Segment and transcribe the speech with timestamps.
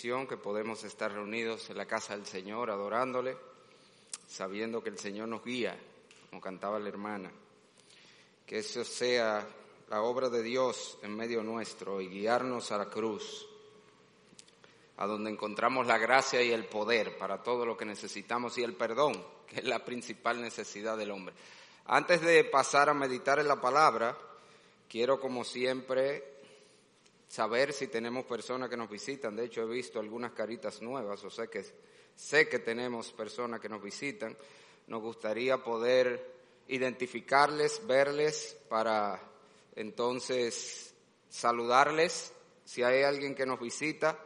[0.00, 3.36] que podemos estar reunidos en la casa del Señor adorándole,
[4.28, 5.76] sabiendo que el Señor nos guía,
[6.30, 7.32] como cantaba la hermana.
[8.46, 9.44] Que eso sea
[9.88, 13.48] la obra de Dios en medio nuestro y guiarnos a la cruz,
[14.98, 18.74] a donde encontramos la gracia y el poder para todo lo que necesitamos y el
[18.74, 21.34] perdón, que es la principal necesidad del hombre.
[21.86, 24.16] Antes de pasar a meditar en la palabra,
[24.88, 26.37] quiero como siempre
[27.28, 29.36] saber si tenemos personas que nos visitan.
[29.36, 31.64] De hecho, he visto algunas caritas nuevas, o sea que
[32.14, 34.36] sé que tenemos personas que nos visitan.
[34.88, 36.34] Nos gustaría poder
[36.66, 39.20] identificarles, verles, para
[39.76, 40.94] entonces
[41.28, 42.32] saludarles.
[42.64, 44.18] Si hay alguien que nos visita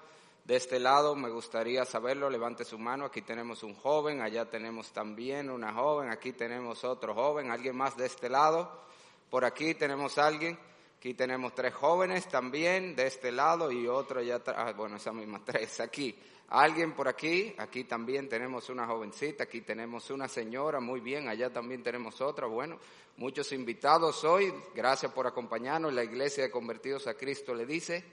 [0.44, 2.30] de este lado, me gustaría saberlo.
[2.30, 3.04] Levante su mano.
[3.04, 7.50] Aquí tenemos un joven, allá tenemos también una joven, aquí tenemos otro joven.
[7.50, 8.84] ¿Alguien más de este lado?
[9.30, 10.58] Por aquí tenemos alguien.
[11.02, 15.44] Aquí tenemos tres jóvenes también de este lado y otro ya, ah, bueno, esas mismas
[15.44, 16.16] tres aquí.
[16.50, 21.52] Alguien por aquí, aquí también tenemos una jovencita, aquí tenemos una señora, muy bien, allá
[21.52, 22.46] también tenemos otra.
[22.46, 22.78] Bueno,
[23.16, 25.92] muchos invitados hoy, gracias por acompañarnos.
[25.92, 28.04] La Iglesia de Convertidos a Cristo le dice,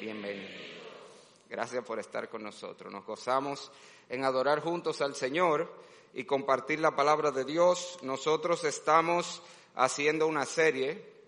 [0.00, 0.50] bienvenido.
[1.48, 2.92] Gracias por estar con nosotros.
[2.92, 3.72] Nos gozamos
[4.08, 5.68] en adorar juntos al Señor
[6.14, 7.98] y compartir la palabra de Dios.
[8.02, 9.42] Nosotros estamos
[9.74, 11.18] haciendo una serie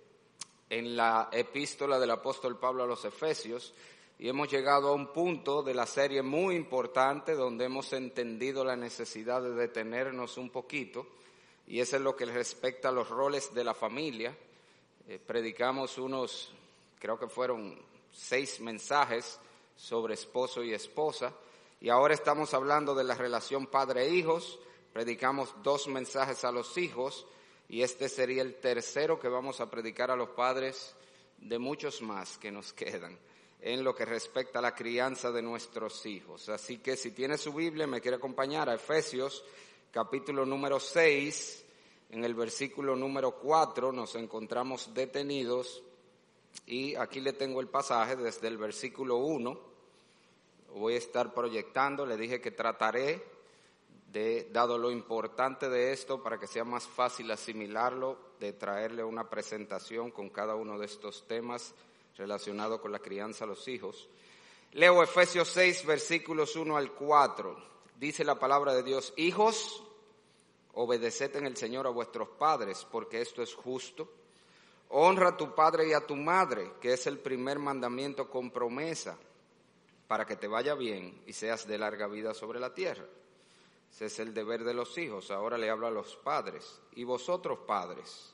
[0.72, 3.74] en la epístola del apóstol Pablo a los Efesios
[4.18, 8.74] y hemos llegado a un punto de la serie muy importante donde hemos entendido la
[8.74, 11.06] necesidad de detenernos un poquito
[11.66, 14.34] y eso es lo que respecta a los roles de la familia.
[15.08, 16.54] Eh, predicamos unos,
[16.98, 17.78] creo que fueron
[18.10, 19.38] seis mensajes
[19.76, 21.34] sobre esposo y esposa
[21.82, 24.58] y ahora estamos hablando de la relación padre-hijos,
[24.94, 27.26] predicamos dos mensajes a los hijos
[27.72, 30.94] y este sería el tercero que vamos a predicar a los padres
[31.38, 33.18] de muchos más que nos quedan
[33.62, 36.50] en lo que respecta a la crianza de nuestros hijos.
[36.50, 39.42] Así que si tiene su Biblia, me quiere acompañar a Efesios
[39.90, 41.64] capítulo número 6,
[42.10, 45.82] en el versículo número 4 nos encontramos detenidos
[46.66, 49.60] y aquí le tengo el pasaje desde el versículo 1.
[50.74, 53.24] Voy a estar proyectando, le dije que trataré
[54.52, 60.10] dado lo importante de esto, para que sea más fácil asimilarlo, de traerle una presentación
[60.10, 61.74] con cada uno de estos temas
[62.16, 64.08] relacionados con la crianza a los hijos.
[64.72, 67.56] Leo Efesios 6, versículos 1 al 4.
[67.98, 69.82] Dice la palabra de Dios, hijos,
[70.74, 74.10] obedeced en el Señor a vuestros padres, porque esto es justo.
[74.88, 79.16] Honra a tu padre y a tu madre, que es el primer mandamiento con promesa,
[80.06, 83.04] para que te vaya bien y seas de larga vida sobre la tierra.
[83.92, 85.30] Ese es el deber de los hijos.
[85.30, 86.80] Ahora le hablo a los padres.
[86.96, 88.32] Y vosotros, padres,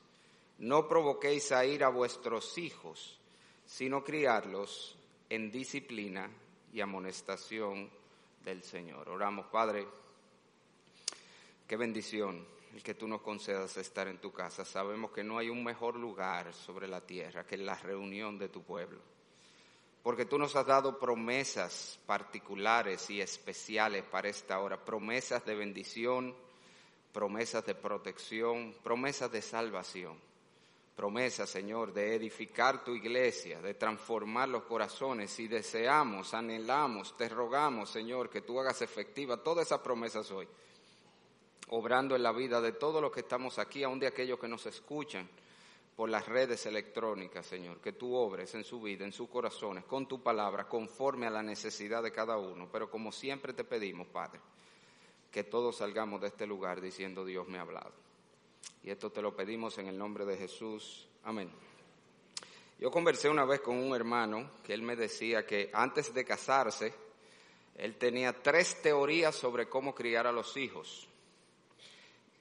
[0.59, 3.19] no provoquéis a ir a vuestros hijos,
[3.65, 4.95] sino criarlos
[5.29, 6.29] en disciplina
[6.73, 7.89] y amonestación
[8.43, 9.09] del Señor.
[9.09, 9.85] Oramos, Padre,
[11.67, 14.63] qué bendición el que tú nos concedas estar en tu casa.
[14.63, 18.63] Sabemos que no hay un mejor lugar sobre la tierra que la reunión de tu
[18.63, 18.99] pueblo
[20.03, 26.35] porque tú nos has dado promesas particulares y especiales para esta hora, promesas de bendición,
[27.11, 30.17] promesas de protección, promesas de salvación,
[30.95, 35.37] promesas, Señor, de edificar tu iglesia, de transformar los corazones.
[35.39, 40.47] Y deseamos, anhelamos, te rogamos, Señor, que tú hagas efectiva todas esas promesas hoy,
[41.69, 44.65] obrando en la vida de todos los que estamos aquí, aun de aquellos que nos
[44.65, 45.29] escuchan
[45.99, 50.07] por las redes electrónicas, Señor, que tú obres en su vida, en sus corazones, con
[50.07, 52.69] tu palabra, conforme a la necesidad de cada uno.
[52.71, 54.39] Pero como siempre te pedimos, Padre,
[55.29, 57.91] que todos salgamos de este lugar diciendo Dios me ha hablado.
[58.81, 61.05] Y esto te lo pedimos en el nombre de Jesús.
[61.25, 61.51] Amén.
[62.79, 66.93] Yo conversé una vez con un hermano que él me decía que antes de casarse,
[67.75, 71.08] él tenía tres teorías sobre cómo criar a los hijos.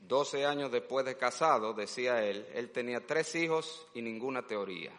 [0.08, 4.91] 12 años después de casado, decía él, él tenía tres hijos y ninguna teoría.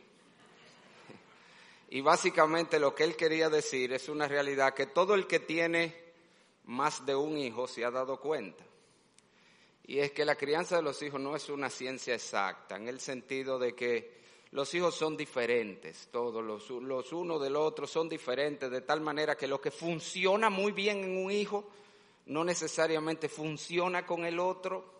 [1.89, 5.95] Y básicamente lo que él quería decir es una realidad que todo el que tiene
[6.65, 8.63] más de un hijo se ha dado cuenta.
[9.85, 12.99] Y es que la crianza de los hijos no es una ciencia exacta, en el
[12.99, 14.19] sentido de que
[14.51, 19.35] los hijos son diferentes, todos los, los uno del otro son diferentes, de tal manera
[19.35, 21.67] que lo que funciona muy bien en un hijo
[22.27, 24.98] no necesariamente funciona con el otro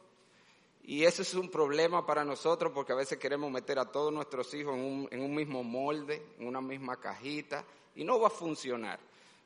[0.90, 4.52] y eso es un problema para nosotros porque a veces queremos meter a todos nuestros
[4.56, 7.64] hijos en un, en un mismo molde, en una misma cajita,
[7.94, 9.00] y no va a funcionar.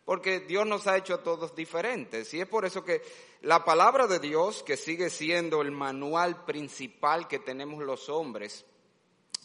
[0.06, 2.34] Porque Dios nos ha hecho a todos diferentes.
[2.34, 3.02] Y es por eso que
[3.42, 8.64] la palabra de Dios, que sigue siendo el manual principal que tenemos los hombres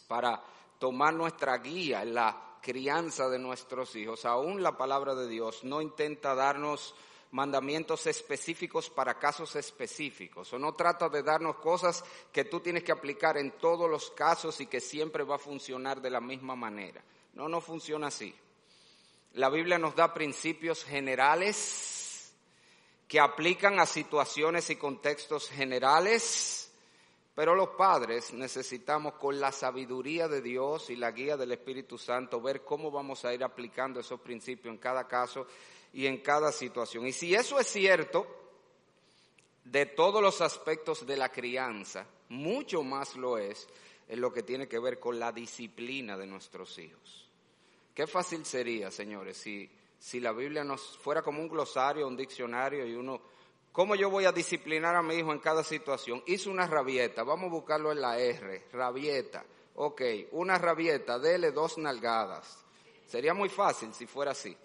[0.07, 0.41] para
[0.77, 5.81] tomar nuestra guía en la crianza de nuestros hijos, aún la palabra de Dios no
[5.81, 6.95] intenta darnos
[7.31, 12.91] mandamientos específicos para casos específicos, o no trata de darnos cosas que tú tienes que
[12.91, 17.03] aplicar en todos los casos y que siempre va a funcionar de la misma manera.
[17.33, 18.33] No, no funciona así.
[19.33, 22.33] La Biblia nos da principios generales
[23.07, 26.71] que aplican a situaciones y contextos generales,
[27.35, 32.41] pero los padres necesitamos con la sabiduría de Dios y la guía del Espíritu Santo
[32.41, 35.47] ver cómo vamos a ir aplicando esos principios en cada caso
[35.93, 37.07] y en cada situación.
[37.07, 38.27] Y si eso es cierto
[39.63, 43.67] de todos los aspectos de la crianza, mucho más lo es
[44.07, 47.29] en lo que tiene que ver con la disciplina de nuestros hijos.
[47.93, 49.69] Qué fácil sería, señores, si,
[49.99, 53.21] si la Biblia nos fuera como un glosario, un diccionario y uno,
[53.71, 56.23] ¿cómo yo voy a disciplinar a mi hijo en cada situación?
[56.25, 59.45] Hizo una rabieta, vamos a buscarlo en la R, rabieta.
[59.75, 60.01] Ok,
[60.31, 62.65] una rabieta, dele dos nalgadas.
[63.05, 64.55] Sería muy fácil si fuera así.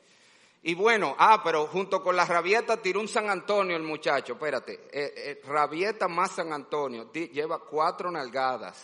[0.66, 4.88] Y bueno, ah, pero junto con la rabieta tiró un San Antonio el muchacho, espérate,
[4.90, 8.82] eh, eh, rabieta más San Antonio, lleva cuatro nalgadas.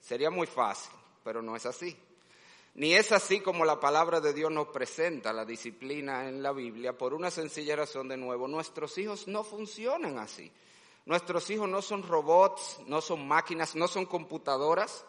[0.00, 0.90] Sería muy fácil,
[1.22, 1.96] pero no es así.
[2.74, 6.98] Ni es así como la palabra de Dios nos presenta la disciplina en la Biblia,
[6.98, 10.50] por una sencilla razón de nuevo, nuestros hijos no funcionan así.
[11.06, 15.04] Nuestros hijos no son robots, no son máquinas, no son computadoras.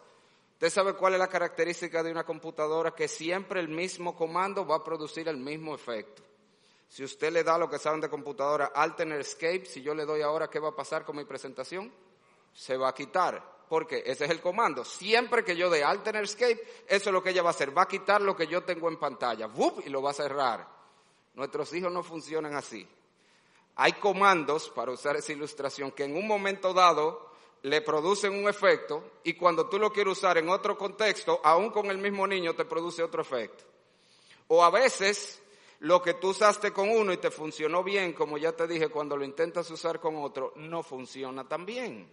[0.60, 4.76] Usted sabe cuál es la característica de una computadora, que siempre el mismo comando va
[4.76, 6.22] a producir el mismo efecto.
[6.86, 10.20] Si usted le da lo que saben de computadora, Alternate Escape, si yo le doy
[10.20, 11.90] ahora, ¿qué va a pasar con mi presentación?
[12.52, 13.42] Se va a quitar.
[13.70, 14.84] Porque ese es el comando.
[14.84, 17.74] Siempre que yo dé Alternate Escape, eso es lo que ella va a hacer.
[17.74, 19.46] Va a quitar lo que yo tengo en pantalla.
[19.46, 19.80] ¡Wup!
[19.86, 20.68] Y lo va a cerrar.
[21.36, 22.86] Nuestros hijos no funcionan así.
[23.76, 27.29] Hay comandos, para usar esa ilustración, que en un momento dado
[27.62, 31.86] le producen un efecto y cuando tú lo quieres usar en otro contexto, aún con
[31.90, 33.64] el mismo niño, te produce otro efecto.
[34.48, 35.42] O a veces
[35.80, 39.16] lo que tú usaste con uno y te funcionó bien, como ya te dije, cuando
[39.16, 42.08] lo intentas usar con otro, no funciona tan bien.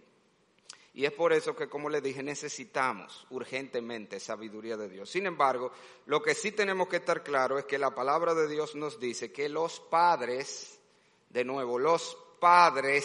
[0.94, 5.08] Y es por eso que, como le dije, necesitamos urgentemente sabiduría de Dios.
[5.08, 5.70] Sin embargo,
[6.06, 9.30] lo que sí tenemos que estar claro es que la palabra de Dios nos dice
[9.30, 10.80] que los padres,
[11.28, 13.04] de nuevo, los padres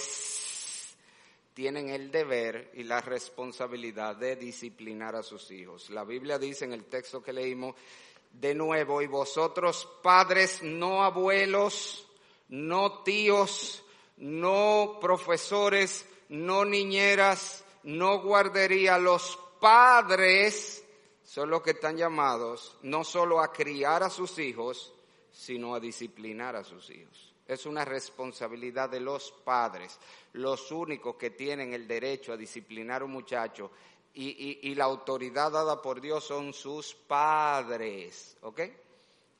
[1.53, 5.89] tienen el deber y la responsabilidad de disciplinar a sus hijos.
[5.89, 7.75] La Biblia dice en el texto que leímos,
[8.31, 12.07] de nuevo, y vosotros padres, no abuelos,
[12.49, 13.83] no tíos,
[14.17, 20.83] no profesores, no niñeras, no guardería, los padres
[21.23, 24.93] son los que están llamados no solo a criar a sus hijos,
[25.31, 27.32] sino a disciplinar a sus hijos.
[27.47, 29.99] Es una responsabilidad de los padres,
[30.33, 33.71] los únicos que tienen el derecho a disciplinar a un muchacho
[34.13, 38.61] y, la autoridad dada por Dios son sus padres, ¿ok?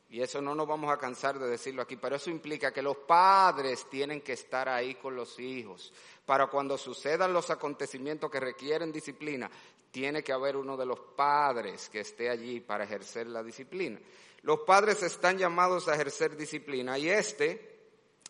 [0.09, 2.97] Y eso no nos vamos a cansar de decirlo aquí, pero eso implica que los
[2.97, 5.93] padres tienen que estar ahí con los hijos.
[6.25, 9.49] Para cuando sucedan los acontecimientos que requieren disciplina,
[9.91, 13.99] tiene que haber uno de los padres que esté allí para ejercer la disciplina.
[14.41, 17.72] Los padres están llamados a ejercer disciplina y este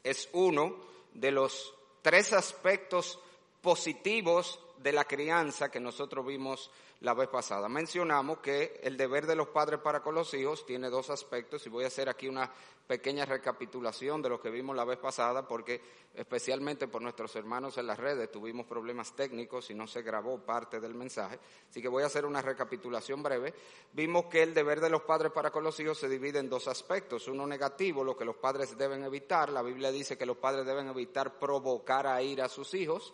[0.04, 0.76] es uno
[1.14, 3.20] de los tres aspectos
[3.62, 6.70] positivos de la crianza que nosotros vimos
[7.00, 7.70] la vez pasada.
[7.70, 11.70] Mencionamos que el deber de los padres para con los hijos tiene dos aspectos y
[11.70, 12.52] voy a hacer aquí una
[12.86, 15.82] pequeña recapitulación de lo que vimos la vez pasada porque
[16.14, 20.82] especialmente por nuestros hermanos en las redes tuvimos problemas técnicos y no se grabó parte
[20.82, 21.40] del mensaje.
[21.70, 23.54] Así que voy a hacer una recapitulación breve.
[23.94, 26.68] Vimos que el deber de los padres para con los hijos se divide en dos
[26.68, 27.30] aspectos.
[27.30, 29.50] Uno negativo, lo que los padres deben evitar.
[29.50, 33.14] La Biblia dice que los padres deben evitar provocar a ir a sus hijos.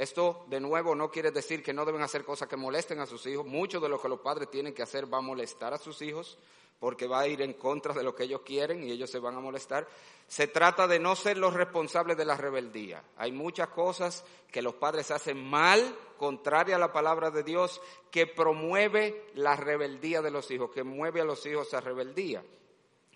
[0.00, 3.26] Esto, de nuevo, no quiere decir que no deben hacer cosas que molesten a sus
[3.26, 3.44] hijos.
[3.44, 6.38] Mucho de lo que los padres tienen que hacer va a molestar a sus hijos
[6.78, 9.36] porque va a ir en contra de lo que ellos quieren y ellos se van
[9.36, 9.86] a molestar.
[10.26, 13.04] Se trata de no ser los responsables de la rebeldía.
[13.18, 18.26] Hay muchas cosas que los padres hacen mal, contraria a la palabra de Dios, que
[18.26, 22.42] promueve la rebeldía de los hijos, que mueve a los hijos a rebeldía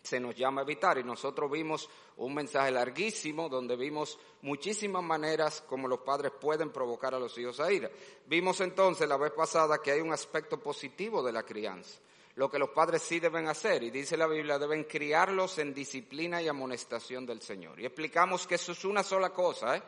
[0.04, 0.99] se nos llama a evitar.
[0.99, 7.14] Y nosotros vimos un mensaje larguísimo donde vimos muchísimas maneras como los padres pueden provocar
[7.14, 7.90] a los hijos a ira.
[8.26, 11.99] Vimos entonces la vez pasada que hay un aspecto positivo de la crianza.
[12.37, 16.42] Lo que los padres sí deben hacer, y dice la Biblia, deben criarlos en disciplina
[16.42, 17.80] y amonestación del Señor.
[17.80, 19.82] Y explicamos que eso es una sola cosa, ¿eh?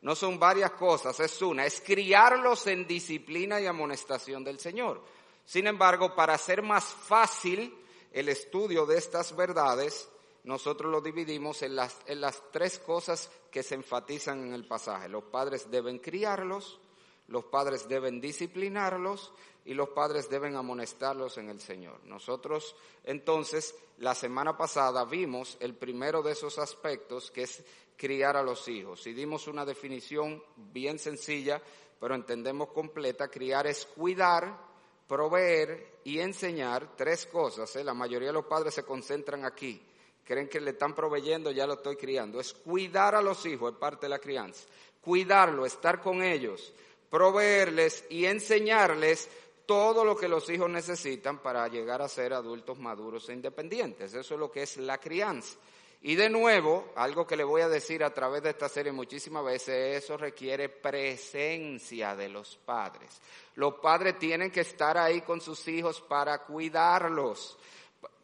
[0.00, 5.02] No son varias cosas, es una, es criarlos en disciplina y amonestación del Señor.
[5.44, 7.74] Sin embargo, para hacer más fácil
[8.12, 10.08] el estudio de estas verdades,
[10.44, 15.08] nosotros lo dividimos en las, en las tres cosas que se enfatizan en el pasaje.
[15.08, 16.80] Los padres deben criarlos,
[17.28, 19.32] los padres deben disciplinarlos
[19.64, 22.02] y los padres deben amonestarlos en el Señor.
[22.04, 22.74] Nosotros
[23.04, 27.62] entonces la semana pasada vimos el primero de esos aspectos que es
[27.96, 31.60] criar a los hijos y dimos una definición bien sencilla,
[32.00, 33.28] pero entendemos completa.
[33.28, 34.67] Criar es cuidar,
[35.08, 37.74] proveer y enseñar tres cosas.
[37.76, 37.82] ¿eh?
[37.82, 39.82] La mayoría de los padres se concentran aquí.
[40.24, 42.38] Creen que le están proveyendo, ya lo estoy criando.
[42.38, 44.68] Es cuidar a los hijos, es parte de la crianza.
[45.00, 46.72] Cuidarlo, estar con ellos,
[47.08, 49.28] proveerles y enseñarles
[49.64, 54.12] todo lo que los hijos necesitan para llegar a ser adultos maduros e independientes.
[54.12, 55.56] Eso es lo que es la crianza.
[56.00, 59.44] Y de nuevo, algo que le voy a decir a través de esta serie muchísimas
[59.44, 63.20] veces, eso requiere presencia de los padres.
[63.56, 67.58] Los padres tienen que estar ahí con sus hijos para cuidarlos,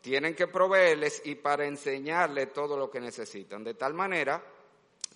[0.00, 3.64] tienen que proveerles y para enseñarles todo lo que necesitan.
[3.64, 4.40] De tal manera,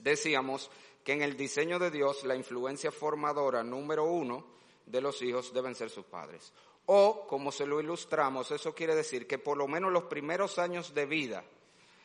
[0.00, 0.68] decíamos
[1.04, 4.44] que en el diseño de Dios la influencia formadora número uno
[4.84, 6.52] de los hijos deben ser sus padres.
[6.86, 10.94] O, como se lo ilustramos, eso quiere decir que por lo menos los primeros años
[10.94, 11.44] de vida,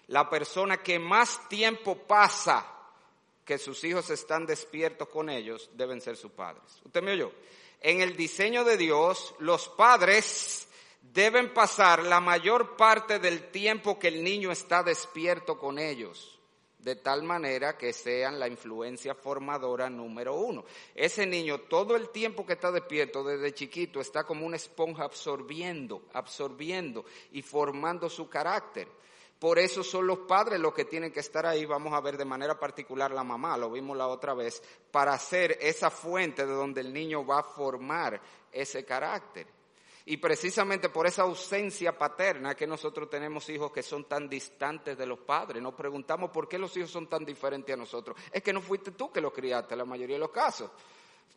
[0.07, 2.65] la persona que más tiempo pasa
[3.45, 6.81] que sus hijos están despiertos con ellos deben ser sus padres.
[6.83, 7.31] ¿Usted me oyó?
[7.81, 10.67] En el diseño de Dios, los padres
[11.01, 16.33] deben pasar la mayor parte del tiempo que el niño está despierto con ellos
[16.83, 20.65] de tal manera que sean la influencia formadora número uno.
[20.93, 26.03] Ese niño todo el tiempo que está despierto desde chiquito está como una esponja absorbiendo,
[26.13, 28.89] absorbiendo y formando su carácter.
[29.43, 32.23] Por eso son los padres los que tienen que estar ahí, vamos a ver de
[32.23, 36.79] manera particular la mamá, lo vimos la otra vez, para ser esa fuente de donde
[36.79, 39.45] el niño va a formar ese carácter.
[40.05, 45.05] Y precisamente por esa ausencia paterna que nosotros tenemos hijos que son tan distantes de
[45.05, 45.61] los padres.
[45.61, 48.15] Nos preguntamos por qué los hijos son tan diferentes a nosotros.
[48.31, 50.71] Es que no fuiste tú que los criaste en la mayoría de los casos.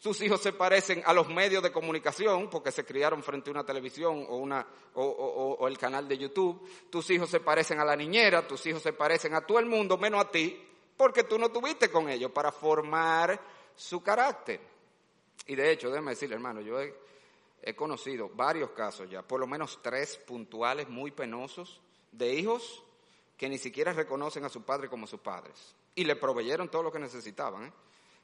[0.01, 3.65] Tus hijos se parecen a los medios de comunicación porque se criaron frente a una
[3.65, 4.65] televisión o, una,
[4.95, 6.61] o, el canal de YouTube.
[6.91, 9.99] Tus hijos se parecen a la niñera, tus hijos se parecen a todo el mundo
[9.99, 10.63] menos a ti
[10.97, 13.41] porque tú no tuviste con ellos para formar
[13.75, 14.61] su carácter.
[15.47, 16.95] Y de hecho, déjeme decirle, hermano, yo he,
[17.63, 21.81] he conocido varios casos ya, por lo menos tres puntuales muy penosos,
[22.13, 22.83] de hijos
[23.37, 25.75] que ni siquiera reconocen a su padre como sus padres.
[25.95, 27.73] Y le proveyeron todo lo que necesitaban, ¿eh?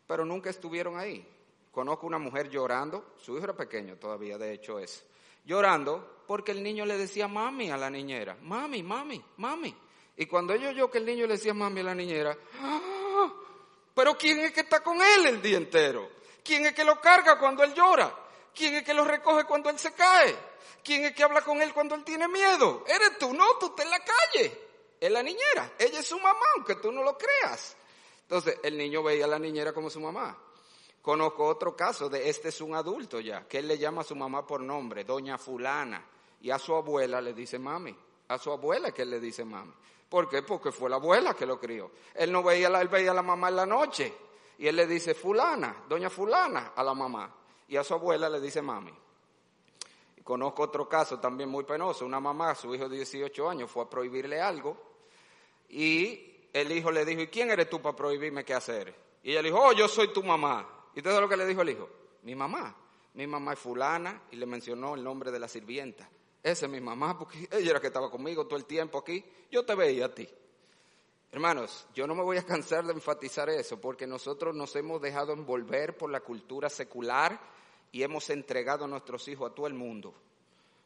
[0.07, 1.27] pero nunca estuvieron ahí.
[1.73, 5.05] Conozco una mujer llorando, su hijo era pequeño todavía, de hecho es,
[5.45, 9.75] llorando porque el niño le decía mami a la niñera, mami, mami, mami.
[10.19, 13.33] Y cuando ella oyó que el niño le decía mami a la niñera, ¡Ah!
[13.95, 16.11] pero ¿quién es que está con él el día entero?
[16.45, 18.15] ¿Quién es que lo carga cuando él llora?
[18.55, 20.37] ¿Quién es que lo recoge cuando él se cae?
[20.85, 22.85] ¿Quién es que habla con él cuando él tiene miedo?
[22.87, 24.61] Eres tú, no, tú estás en la calle.
[25.01, 25.73] Es la niñera.
[25.79, 27.77] Ella es su mamá, aunque tú no lo creas.
[28.23, 30.37] Entonces, el niño veía a la niñera como su mamá.
[31.03, 34.15] Conozco otro caso de este es un adulto ya, que él le llama a su
[34.15, 36.07] mamá por nombre, doña fulana,
[36.41, 37.95] y a su abuela le dice mami.
[38.29, 39.73] A su abuela que él le dice mami.
[40.09, 40.43] ¿Por qué?
[40.43, 41.91] Porque fue la abuela que lo crió.
[42.15, 44.15] Él no veía, él veía a la mamá en la noche.
[44.59, 47.35] Y él le dice fulana, doña fulana, a la mamá
[47.73, 48.93] y a su abuela le dice mami.
[50.23, 52.05] conozco otro caso también muy penoso.
[52.05, 54.77] Una mamá, su hijo de 18 años, fue a prohibirle algo
[55.71, 58.95] y el hijo le dijo, ¿y quién eres tú para prohibirme qué hacer?
[59.23, 60.69] Y ella le dijo, oh, yo soy tu mamá.
[60.95, 61.89] ¿Y todo lo que le dijo el hijo?
[62.23, 62.77] Mi mamá.
[63.15, 66.09] Mi mamá es fulana y le mencionó el nombre de la sirvienta.
[66.43, 69.25] Esa es mi mamá porque ella era que estaba conmigo todo el tiempo aquí.
[69.51, 70.29] Yo te veía a ti.
[71.31, 75.33] Hermanos, yo no me voy a cansar de enfatizar eso porque nosotros nos hemos dejado
[75.33, 77.41] envolver por la cultura secular
[77.91, 80.15] y hemos entregado a nuestros hijos a todo el mundo.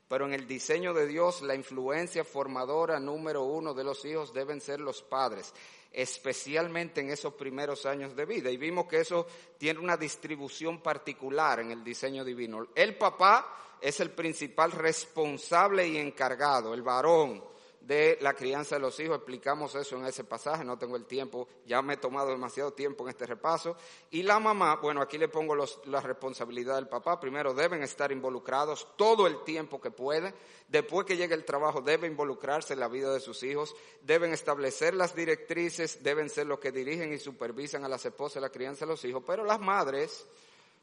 [0.08, 4.60] Pero en el diseño de Dios, la influencia formadora número uno de los hijos deben
[4.60, 5.52] ser los padres,
[5.92, 8.50] especialmente en esos primeros años de vida.
[8.50, 9.26] Y vimos que eso
[9.58, 12.68] tiene una distribución particular en el diseño divino.
[12.74, 17.55] El papá es el principal responsable y encargado, el varón
[17.86, 19.16] de la crianza de los hijos.
[19.16, 23.04] Explicamos eso en ese pasaje, no tengo el tiempo, ya me he tomado demasiado tiempo
[23.04, 23.76] en este repaso.
[24.10, 27.20] Y la mamá, bueno, aquí le pongo la responsabilidad del papá.
[27.20, 30.34] Primero, deben estar involucrados todo el tiempo que pueden.
[30.68, 33.74] Después que llegue el trabajo, debe involucrarse en la vida de sus hijos.
[34.02, 38.50] Deben establecer las directrices, deben ser los que dirigen y supervisan a las esposas la
[38.50, 39.22] crianza de los hijos.
[39.24, 40.26] Pero las madres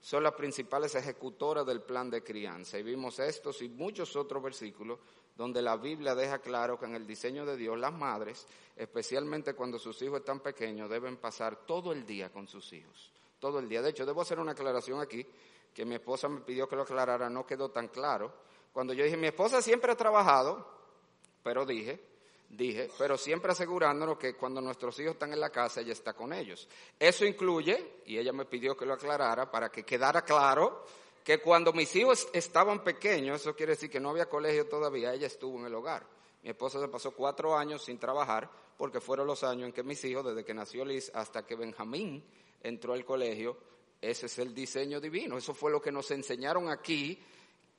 [0.04, 2.78] son las principales ejecutoras del plan de crianza.
[2.78, 5.00] Y vimos estos y muchos otros versículos
[5.38, 8.46] donde la Biblia deja claro que en el diseño de Dios las madres,
[8.76, 13.14] especialmente cuando sus hijos están pequeños, deben pasar todo el día con sus hijos.
[13.40, 13.82] Todo el día.
[13.82, 15.26] De hecho, debo hacer una aclaración aquí,
[15.74, 18.34] que mi esposa me pidió que lo aclarara, no quedó tan claro.
[18.74, 20.68] Cuando yo dije, mi esposa siempre ha trabajado,
[21.44, 22.04] pero dije,
[22.56, 26.34] dije, pero siempre asegurándonos que cuando nuestros hijos están en la casa, ella está con
[26.34, 26.68] ellos.
[27.00, 30.86] Eso incluye, y ella me pidió que lo aclarara para que quedara claro,
[31.24, 35.28] que cuando mis hijos estaban pequeños, eso quiere decir que no había colegio todavía, ella
[35.28, 36.06] estuvo en el hogar.
[36.44, 40.04] Mi esposa se pasó cuatro años sin trabajar porque fueron los años en que mis
[40.04, 42.24] hijos, desde que nació Liz hasta que Benjamín
[42.62, 43.58] entró al colegio,
[44.02, 45.38] ese es el diseño divino.
[45.38, 47.18] Eso fue lo que nos enseñaron aquí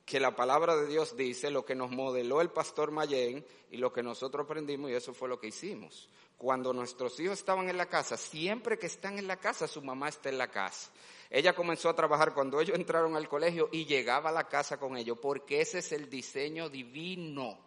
[0.05, 3.91] que la palabra de Dios dice, lo que nos modeló el pastor Mayén y lo
[3.91, 6.07] que nosotros aprendimos y eso fue lo que hicimos.
[6.37, 10.09] Cuando nuestros hijos estaban en la casa, siempre que están en la casa, su mamá
[10.09, 10.91] está en la casa.
[11.29, 14.95] Ella comenzó a trabajar cuando ellos entraron al colegio y llegaba a la casa con
[14.95, 17.57] ellos, porque ese es el diseño divino.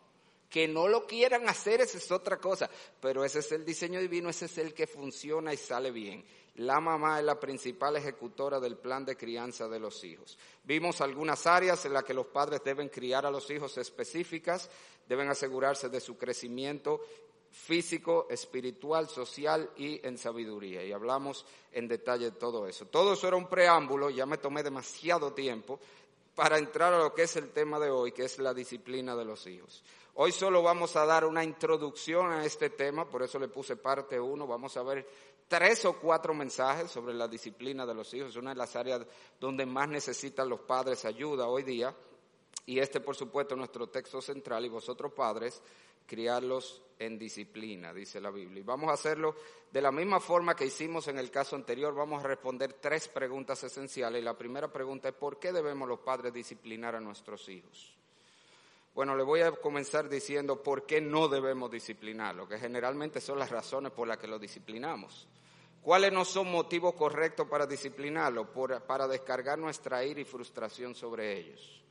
[0.48, 4.30] Que no lo quieran hacer, esa es otra cosa, pero ese es el diseño divino,
[4.30, 6.24] ese es el que funciona y sale bien.
[6.58, 10.36] La mamá es la principal ejecutora del plan de crianza de los hijos.
[10.64, 14.68] Vimos algunas áreas en las que los padres deben criar a los hijos específicas,
[15.06, 17.00] deben asegurarse de su crecimiento
[17.52, 20.84] físico, espiritual, social y en sabiduría.
[20.84, 22.86] Y hablamos en detalle de todo eso.
[22.86, 25.78] Todo eso era un preámbulo, ya me tomé demasiado tiempo
[26.34, 29.24] para entrar a lo que es el tema de hoy, que es la disciplina de
[29.24, 29.84] los hijos.
[30.14, 34.18] Hoy solo vamos a dar una introducción a este tema, por eso le puse parte
[34.18, 34.48] uno.
[34.48, 35.06] Vamos a ver
[35.48, 39.04] tres o cuatro mensajes sobre la disciplina de los hijos, una de las áreas
[39.40, 41.94] donde más necesitan los padres ayuda hoy día.
[42.66, 44.66] Y este, por supuesto, es nuestro texto central.
[44.66, 45.62] Y vosotros, padres,
[46.06, 48.60] criarlos en disciplina, dice la Biblia.
[48.60, 49.36] Y vamos a hacerlo
[49.72, 51.94] de la misma forma que hicimos en el caso anterior.
[51.94, 54.20] Vamos a responder tres preguntas esenciales.
[54.20, 57.97] Y la primera pregunta es, ¿por qué debemos los padres disciplinar a nuestros hijos?
[58.94, 63.50] Bueno, le voy a comenzar diciendo por qué no debemos disciplinarlo, que generalmente son las
[63.50, 65.28] razones por las que lo disciplinamos.
[65.80, 68.52] ¿Cuáles no son motivos correctos para disciplinarlo?
[68.52, 71.82] para descargar nuestra ira y frustración sobre ellos.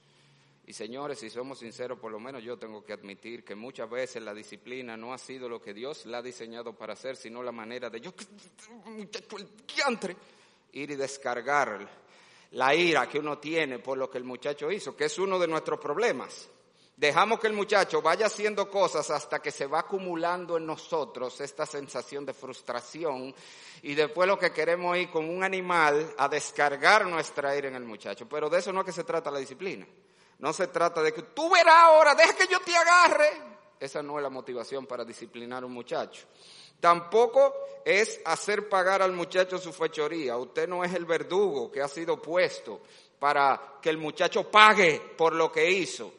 [0.67, 4.21] Y señores, si somos sinceros, por lo menos yo tengo que admitir que muchas veces
[4.21, 7.53] la disciplina no ha sido lo que Dios la ha diseñado para hacer, sino la
[7.53, 8.13] manera de yo,
[10.73, 11.89] ir y descargar
[12.51, 15.47] la ira que uno tiene por lo que el muchacho hizo, que es uno de
[15.47, 16.49] nuestros problemas.
[16.97, 21.63] Dejamos que el muchacho vaya haciendo cosas hasta que se va acumulando en nosotros esta
[21.67, 23.35] sensación de frustración
[23.83, 27.83] y después lo que queremos ir como un animal a descargar nuestra ira en el
[27.83, 28.27] muchacho.
[28.27, 29.85] Pero de eso no es que se trata la disciplina.
[30.39, 33.29] No se trata de que tú verás ahora, deja que yo te agarre.
[33.79, 36.25] Esa no es la motivación para disciplinar a un muchacho.
[36.79, 37.53] Tampoco
[37.85, 40.35] es hacer pagar al muchacho su fechoría.
[40.35, 42.81] Usted no es el verdugo que ha sido puesto
[43.19, 46.11] para que el muchacho pague por lo que hizo.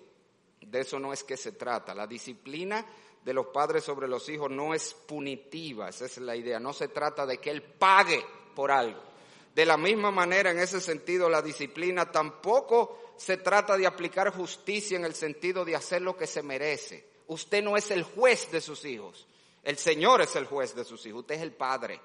[0.71, 1.95] De eso no es que se trata.
[1.95, 2.85] La disciplina
[3.25, 6.61] de los padres sobre los hijos no es punitiva, esa es la idea.
[6.61, 9.03] No se trata de que él pague por algo.
[9.55, 14.97] De la misma manera, en ese sentido, la disciplina tampoco se trata de aplicar justicia
[14.97, 17.09] en el sentido de hacer lo que se merece.
[17.27, 19.27] Usted no es el juez de sus hijos.
[19.63, 21.21] El Señor es el juez de sus hijos.
[21.23, 22.01] Usted es el padre.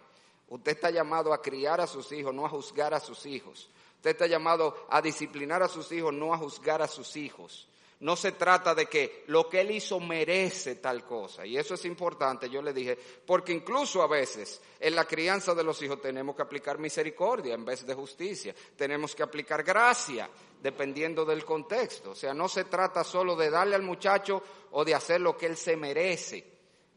[0.50, 3.70] Usted está llamado a criar a sus hijos, no a juzgar a sus hijos.
[3.98, 7.68] Usted está llamado a disciplinar a sus hijos, no a juzgar a sus hijos.
[8.04, 11.46] No se trata de que lo que él hizo merece tal cosa.
[11.46, 15.64] Y eso es importante, yo le dije, porque incluso a veces en la crianza de
[15.64, 18.54] los hijos tenemos que aplicar misericordia en vez de justicia.
[18.76, 20.30] Tenemos que aplicar gracia
[20.62, 22.12] dependiendo del contexto.
[22.12, 25.46] O sea, no se trata solo de darle al muchacho o de hacer lo que
[25.46, 26.46] él se merece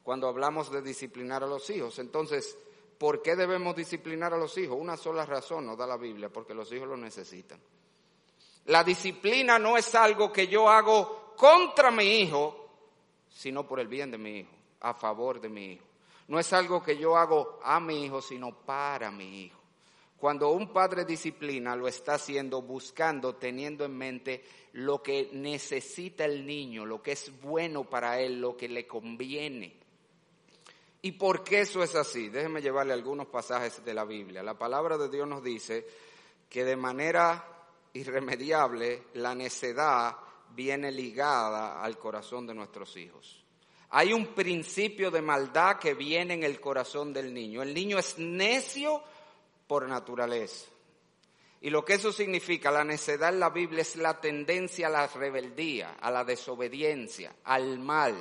[0.03, 2.01] cuando hablamos de disciplinar a los hijos.
[2.01, 2.59] Entonces,
[2.99, 4.77] ¿por qué debemos disciplinar a los hijos?
[4.77, 7.61] Una sola razón nos da la Biblia, porque los hijos lo necesitan.
[8.67, 12.69] La disciplina no es algo que yo hago contra mi hijo,
[13.29, 14.51] sino por el bien de mi hijo,
[14.81, 15.85] a favor de mi hijo.
[16.29, 19.61] No es algo que yo hago a mi hijo, sino para mi hijo.
[20.19, 26.45] Cuando un padre disciplina, lo está haciendo buscando, teniendo en mente lo que necesita el
[26.45, 29.77] niño, lo que es bueno para él, lo que le conviene.
[31.03, 32.31] ¿Y por qué eso es así?
[32.31, 34.43] Déjenme llevarle algunos pasajes de la Biblia.
[34.43, 35.87] La palabra de Dios nos dice
[36.49, 37.56] que de manera
[37.97, 40.17] irremediable, la necedad
[40.51, 43.45] viene ligada al corazón de nuestros hijos.
[43.91, 47.63] Hay un principio de maldad que viene en el corazón del niño.
[47.63, 49.03] El niño es necio
[49.67, 50.67] por naturaleza.
[51.61, 55.07] Y lo que eso significa, la necedad en la Biblia es la tendencia a la
[55.07, 58.15] rebeldía, a la desobediencia, al mal.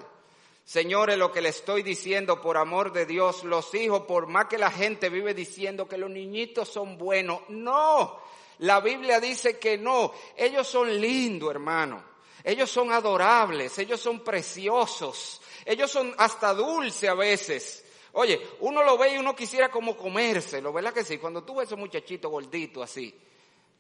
[0.63, 4.57] Señores, lo que le estoy diciendo por amor de Dios, los hijos, por más que
[4.57, 8.19] la gente vive diciendo que los niñitos son buenos, no,
[8.59, 12.15] la Biblia dice que no, ellos son lindos, hermano.
[12.43, 17.83] Ellos son adorables, ellos son preciosos, ellos son hasta dulces a veces.
[18.11, 21.17] Oye, uno lo ve y uno quisiera como comérselo, ¿verdad que sí?
[21.17, 23.13] Cuando tú ves a esos muchachitos gorditos así,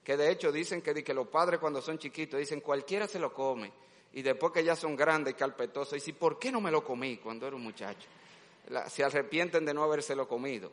[0.03, 3.71] que de hecho dicen que, los padres cuando son chiquitos dicen cualquiera se lo come.
[4.13, 7.17] Y después que ya son grandes y carpetosos, y ¿por qué no me lo comí
[7.17, 8.07] cuando era un muchacho?
[8.87, 10.71] se arrepienten de no habérselo comido.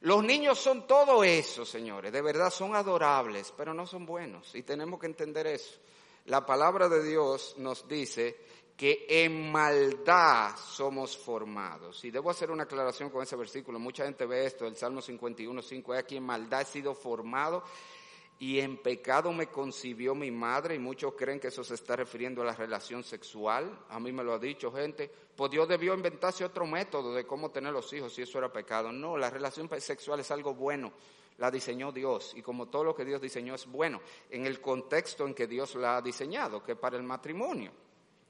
[0.00, 4.62] Los niños son todo eso, señores, de verdad son adorables, pero no son buenos y
[4.62, 5.78] tenemos que entender eso.
[6.26, 8.36] La palabra de Dios nos dice
[8.76, 12.04] que en maldad somos formados.
[12.04, 13.78] Y debo hacer una aclaración con ese versículo.
[13.78, 17.64] Mucha gente ve esto, el Salmo 51, 5, es aquí en maldad he sido formado
[18.38, 22.42] y en pecado me concibió mi madre y muchos creen que eso se está refiriendo
[22.42, 23.78] a la relación sexual.
[23.88, 25.10] A mí me lo ha dicho gente.
[25.34, 28.92] Pues Dios debió inventarse otro método de cómo tener los hijos si eso era pecado.
[28.92, 30.92] No, la relación sexual es algo bueno.
[31.38, 35.26] La diseñó Dios y como todo lo que Dios diseñó es bueno en el contexto
[35.26, 37.72] en que Dios la ha diseñado, que para el matrimonio.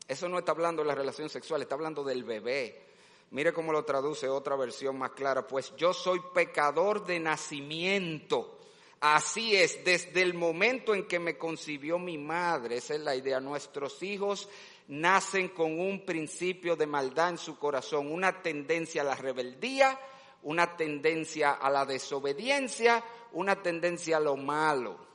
[0.07, 2.85] Eso no está hablando de la relación sexual, está hablando del bebé.
[3.31, 5.47] Mire cómo lo traduce otra versión más clara.
[5.47, 8.56] Pues yo soy pecador de nacimiento
[9.00, 13.40] Así es, desde el momento en que me concibió mi madre, esa es la idea,
[13.40, 14.48] nuestros hijos
[14.88, 19.98] nacen con un principio de maldad en su corazón, una tendencia a la rebeldía,
[20.44, 25.06] una tendencia a la desobediencia, una tendencia a lo malo.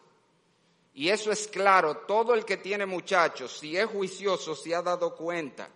[0.93, 5.15] Y eso es claro, todo el que tiene muchachos, si es juicioso, si ha dado
[5.15, 5.69] cuenta.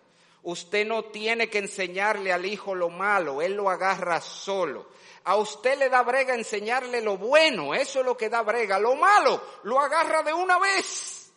[0.45, 4.88] Usted no tiene que enseñarle al hijo lo malo, él lo agarra solo.
[5.23, 8.77] A usted le da brega enseñarle lo bueno, eso es lo que da brega.
[8.77, 11.34] Lo malo lo agarra de una vez.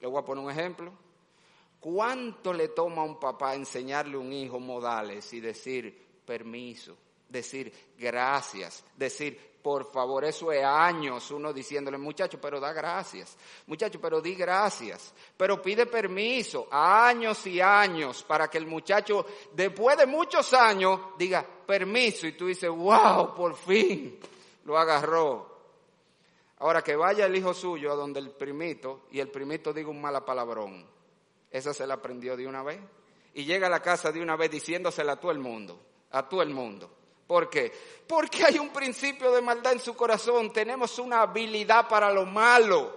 [0.00, 0.92] Le voy a poner un ejemplo.
[1.78, 6.96] ¿Cuánto le toma a un papá enseñarle a un hijo modales y decir permiso,
[7.28, 14.00] decir gracias, decir por favor, eso es años uno diciéndole, muchacho, pero da gracias, muchacho,
[14.00, 20.06] pero di gracias, pero pide permiso, años y años para que el muchacho, después de
[20.06, 24.18] muchos años, diga permiso y tú dices, wow, por fin
[24.64, 25.52] lo agarró.
[26.58, 30.00] Ahora que vaya el hijo suyo a donde el primito y el primito diga un
[30.00, 30.86] mala palabrón,
[31.50, 32.80] esa se la aprendió de una vez.
[33.34, 36.42] Y llega a la casa de una vez diciéndosela a todo el mundo, a todo
[36.42, 36.90] el mundo.
[37.32, 37.72] ¿Por qué?
[38.06, 40.52] Porque hay un principio de maldad en su corazón.
[40.52, 42.94] Tenemos una habilidad para lo malo.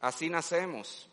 [0.00, 1.08] Así nacemos.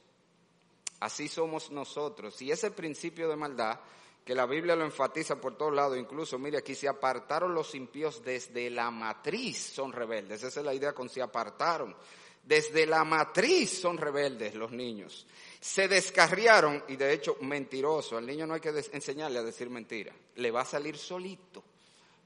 [1.00, 2.40] Así somos nosotros.
[2.44, 3.80] Y ese principio de maldad,
[4.24, 8.24] que la Biblia lo enfatiza por todos lados, incluso, mire, aquí se apartaron los impíos
[8.24, 10.44] desde la matriz, son rebeldes.
[10.44, 11.96] Esa es la idea con se apartaron.
[12.44, 15.26] Desde la matriz son rebeldes los niños.
[15.60, 18.18] Se descarriaron, y de hecho, mentiroso.
[18.18, 20.14] Al niño no hay que enseñarle a decir mentira.
[20.36, 21.64] Le va a salir solito.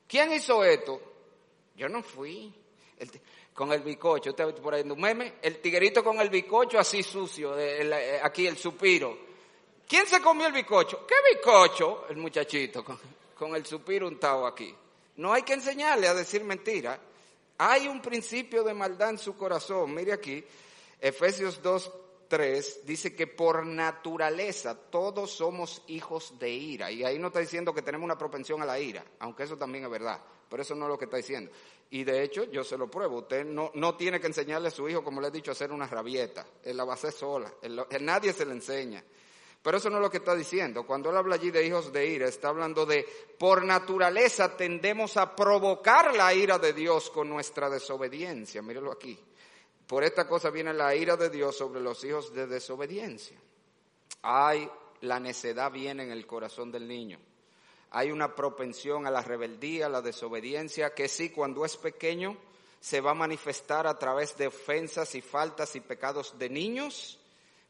[0.07, 1.01] ¿Quién hizo esto?
[1.75, 2.53] Yo no fui.
[3.53, 7.57] con el bicocho, usted por ahí un meme, el tiguerito con el bicocho así sucio,
[7.57, 9.17] eh, aquí el supiro.
[9.87, 11.05] ¿Quién se comió el bicocho?
[11.05, 12.05] ¿Qué bicocho?
[12.09, 12.99] El muchachito con,
[13.37, 14.73] con el supiro untado aquí.
[15.17, 16.99] No hay que enseñarle a decir mentira.
[17.59, 19.93] Hay un principio de maldad en su corazón.
[19.93, 20.43] Mire aquí,
[20.99, 21.91] Efesios 2,
[22.27, 26.91] 3 dice que por naturaleza todos somos hijos de ira.
[26.91, 29.83] Y ahí no está diciendo que tenemos una propensión a la ira, aunque eso también
[29.85, 30.21] es verdad.
[30.49, 31.51] Pero eso no es lo que está diciendo.
[31.89, 33.19] Y de hecho, yo se lo pruebo.
[33.19, 35.71] Usted no, no tiene que enseñarle a su hijo, como le he dicho, a hacer
[35.71, 36.45] una rabieta.
[36.63, 37.53] Él la va a hacer sola.
[38.01, 39.03] nadie se le enseña.
[39.63, 40.85] Pero eso no es lo que está diciendo.
[40.85, 43.05] Cuando él habla allí de hijos de ira, está hablando de
[43.39, 48.61] por naturaleza tendemos a provocar la ira de Dios con nuestra desobediencia.
[48.61, 49.17] Mírelo aquí.
[49.87, 53.37] Por esta cosa viene la ira de Dios sobre los hijos de desobediencia.
[54.21, 54.69] Hay
[55.03, 57.19] la necedad viene en el corazón del niño.
[57.91, 62.37] Hay una propensión a la rebeldía, a la desobediencia, que sí, cuando es pequeño,
[62.79, 67.19] se va a manifestar a través de ofensas y faltas y pecados de niños,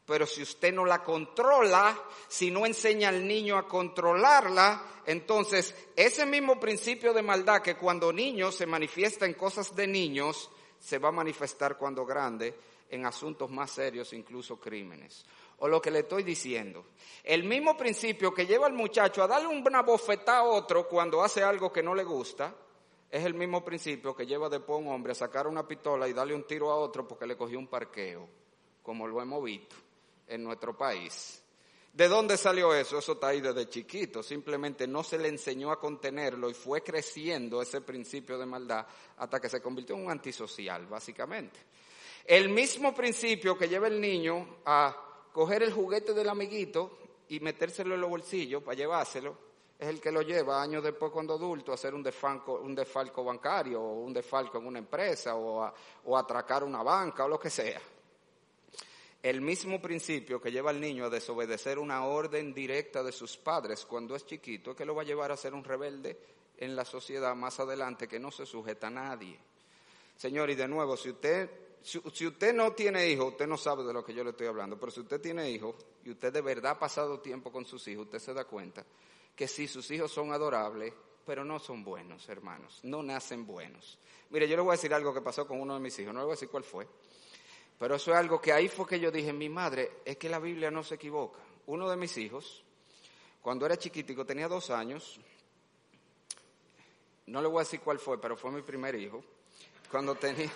[0.06, 6.26] pero si usted no la controla, si no enseña al niño a controlarla, entonces ese
[6.26, 10.50] mismo principio de maldad que cuando niño se manifiesta en cosas de niños,
[10.84, 12.54] se va a manifestar cuando grande
[12.90, 15.24] en asuntos más serios, incluso crímenes.
[15.60, 16.84] O lo que le estoy diciendo,
[17.22, 21.42] el mismo principio que lleva al muchacho a darle una bofetada a otro cuando hace
[21.42, 22.54] algo que no le gusta,
[23.10, 26.12] es el mismo principio que lleva después a un hombre a sacar una pistola y
[26.12, 28.28] darle un tiro a otro porque le cogió un parqueo,
[28.82, 29.76] como lo hemos visto
[30.28, 31.42] en nuestro país.
[31.94, 32.98] ¿De dónde salió eso?
[32.98, 34.20] Eso está ahí desde chiquito.
[34.20, 38.84] Simplemente no se le enseñó a contenerlo y fue creciendo ese principio de maldad
[39.16, 41.60] hasta que se convirtió en un antisocial, básicamente.
[42.24, 47.94] El mismo principio que lleva el niño a coger el juguete del amiguito y metérselo
[47.94, 49.38] en los bolsillos para llevárselo,
[49.78, 53.22] es el que lo lleva años después cuando adulto a hacer un defalco, un defalco
[53.22, 55.72] bancario o un defalco en una empresa o a,
[56.06, 57.80] o atracar una banca o lo que sea
[59.24, 63.86] el mismo principio que lleva al niño a desobedecer una orden directa de sus padres
[63.86, 66.18] cuando es chiquito, que lo va a llevar a ser un rebelde
[66.58, 69.38] en la sociedad más adelante que no se sujeta a nadie.
[70.14, 71.48] Señor, y de nuevo, si usted
[71.80, 74.78] si, usted no tiene hijos, usted no sabe de lo que yo le estoy hablando,
[74.78, 78.04] pero si usted tiene hijos y usted de verdad ha pasado tiempo con sus hijos,
[78.04, 78.84] usted se da cuenta
[79.34, 80.92] que si sus hijos son adorables,
[81.24, 83.98] pero no son buenos, hermanos, no nacen buenos.
[84.28, 86.20] Mire, yo le voy a decir algo que pasó con uno de mis hijos, no
[86.20, 86.86] le voy a decir cuál fue,
[87.78, 90.38] pero eso es algo que ahí fue que yo dije, mi madre, es que la
[90.38, 91.40] Biblia no se equivoca.
[91.66, 92.62] Uno de mis hijos,
[93.42, 95.18] cuando era chiquitico, tenía dos años,
[97.26, 99.22] no le voy a decir cuál fue, pero fue mi primer hijo,
[99.90, 100.50] cuando tenía...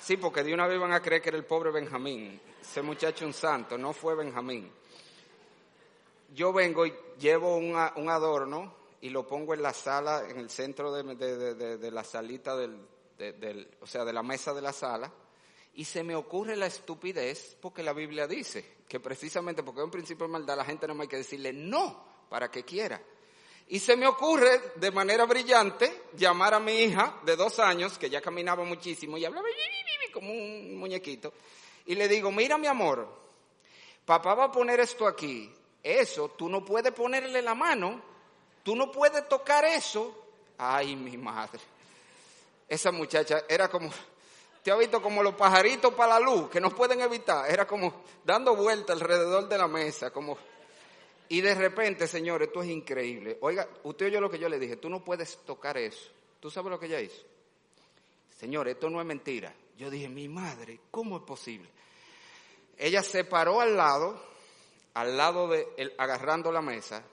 [0.00, 2.40] Sí, porque de una vez van a creer que era el pobre Benjamín.
[2.60, 4.72] Ese muchacho un santo, no fue Benjamín.
[6.34, 10.90] Yo vengo y llevo un, adorno y lo pongo en la sala, en el centro
[10.90, 15.12] de, la salita del, o sea, de la mesa de la sala,
[15.80, 19.90] y se me ocurre la estupidez porque la Biblia dice que precisamente porque es un
[19.90, 23.00] principio de maldad, la gente no hay que decirle no para que quiera.
[23.66, 28.10] Y se me ocurre de manera brillante llamar a mi hija de dos años, que
[28.10, 29.48] ya caminaba muchísimo y hablaba
[30.12, 31.32] como un muñequito,
[31.86, 33.08] y le digo, mira mi amor,
[34.04, 35.50] papá va a poner esto aquí,
[35.82, 38.02] eso, tú no puedes ponerle la mano,
[38.62, 40.14] tú no puedes tocar eso.
[40.58, 41.58] Ay, mi madre.
[42.68, 43.90] Esa muchacha era como,
[44.62, 48.02] te ha visto como los pajaritos para la luz, que no pueden evitar, era como
[48.24, 50.36] dando vuelta alrededor de la mesa, como
[51.30, 53.38] y de repente, señores, esto es increíble.
[53.40, 56.10] Oiga, usted oyó lo que yo le dije, tú no puedes tocar eso.
[56.40, 57.22] ¿Tú sabes lo que ella hizo?
[58.36, 59.54] Señores, esto no es mentira.
[59.78, 61.68] Yo dije, mi madre, ¿cómo es posible?
[62.76, 64.20] Ella se paró al lado,
[64.94, 67.04] al lado de, agarrando la mesa.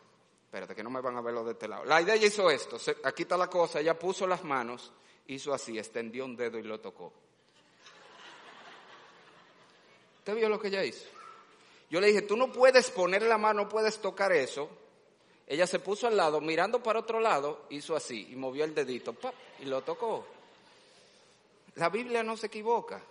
[0.45, 1.85] Espérate, que no me van a verlo de este lado.
[1.85, 4.91] La idea ella hizo esto, aquí está la cosa, ella puso las manos,
[5.27, 7.13] hizo así, extendió un dedo y lo tocó.
[10.27, 11.05] ¿Usted vio lo que ella hizo?
[11.89, 14.67] Yo le dije, tú no puedes poner la mano, no puedes tocar eso.
[15.47, 19.15] Ella se puso al lado, mirando para otro lado, hizo así y movió el dedito
[19.61, 20.27] y lo tocó.
[21.75, 23.01] La Biblia no se equivoca.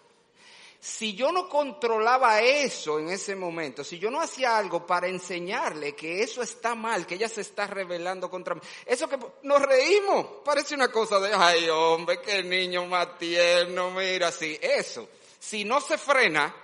[0.78, 5.94] Si yo no controlaba eso en ese momento, si yo no hacía algo para enseñarle
[5.94, 10.26] que eso está mal, que ella se está rebelando contra mí, eso que nos reímos,
[10.44, 15.08] parece una cosa de, ay hombre, qué niño más tierno, mira, sí, eso.
[15.40, 16.54] Si no se frena,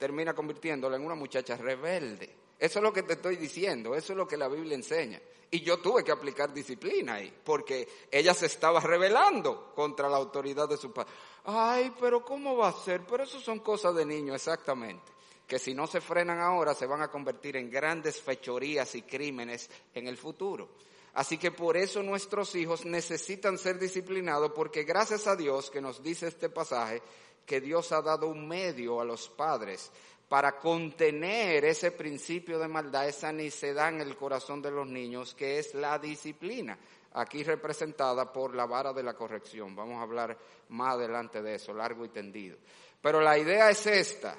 [0.00, 2.34] termina convirtiéndola en una muchacha rebelde.
[2.58, 5.20] Eso es lo que te estoy diciendo, eso es lo que la Biblia enseña.
[5.50, 10.68] Y yo tuve que aplicar disciplina ahí, porque ella se estaba rebelando contra la autoridad
[10.68, 11.10] de su padre.
[11.44, 13.02] Ay, pero ¿cómo va a ser?
[13.06, 15.12] Pero eso son cosas de niño, exactamente.
[15.46, 19.68] Que si no se frenan ahora, se van a convertir en grandes fechorías y crímenes
[19.92, 20.68] en el futuro.
[21.14, 26.02] Así que por eso nuestros hijos necesitan ser disciplinados, porque gracias a Dios que nos
[26.02, 27.02] dice este pasaje,
[27.50, 29.90] que Dios ha dado un medio a los padres
[30.28, 35.58] para contener ese principio de maldad, esa necedad en el corazón de los niños, que
[35.58, 36.78] es la disciplina,
[37.14, 39.74] aquí representada por la vara de la corrección.
[39.74, 42.56] Vamos a hablar más adelante de eso, largo y tendido.
[43.02, 44.36] Pero la idea es esta.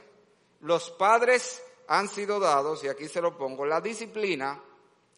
[0.61, 4.57] Los padres han sido dados, y aquí se lo pongo, la disciplina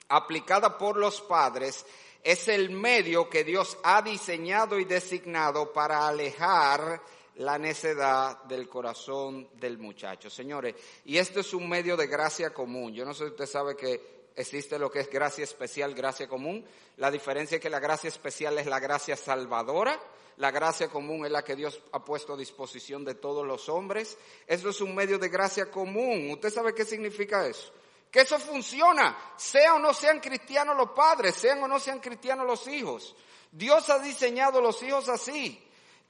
[0.09, 1.85] aplicada por los padres
[2.23, 6.99] es el medio que Dios ha diseñado y designado para alejar
[7.35, 10.29] la necedad del corazón del muchacho.
[10.29, 12.93] Señores, y esto es un medio de gracia común.
[12.93, 16.65] Yo no sé si usted sabe que existe lo que es gracia especial, gracia común.
[16.97, 19.99] La diferencia es que la gracia especial es la gracia salvadora.
[20.37, 24.17] La gracia común es la que Dios ha puesto a disposición de todos los hombres.
[24.47, 26.31] Eso es un medio de gracia común.
[26.31, 27.71] ¿Usted sabe qué significa eso?
[28.11, 32.45] Que eso funciona, sea o no sean cristianos los padres, sean o no sean cristianos
[32.45, 33.15] los hijos.
[33.51, 35.59] Dios ha diseñado los hijos así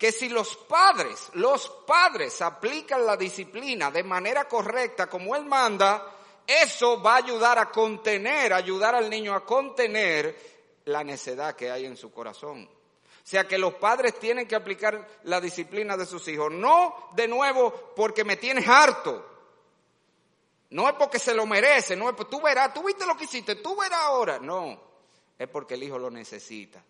[0.04, 6.06] que si los padres, los padres aplican la disciplina de manera correcta como Él manda,
[6.46, 10.38] eso va a ayudar a contener, ayudar al niño a contener
[10.84, 12.66] la necedad que hay en su corazón.
[12.66, 17.30] O sea que los padres tienen que aplicar la disciplina de sus hijos, no de
[17.30, 19.26] nuevo porque me tienes harto,
[20.72, 23.24] no es porque se lo merece, no es porque tú verás, tú viste lo que
[23.24, 24.78] hiciste, tú verás ahora, no,
[25.40, 26.84] es porque el hijo lo necesita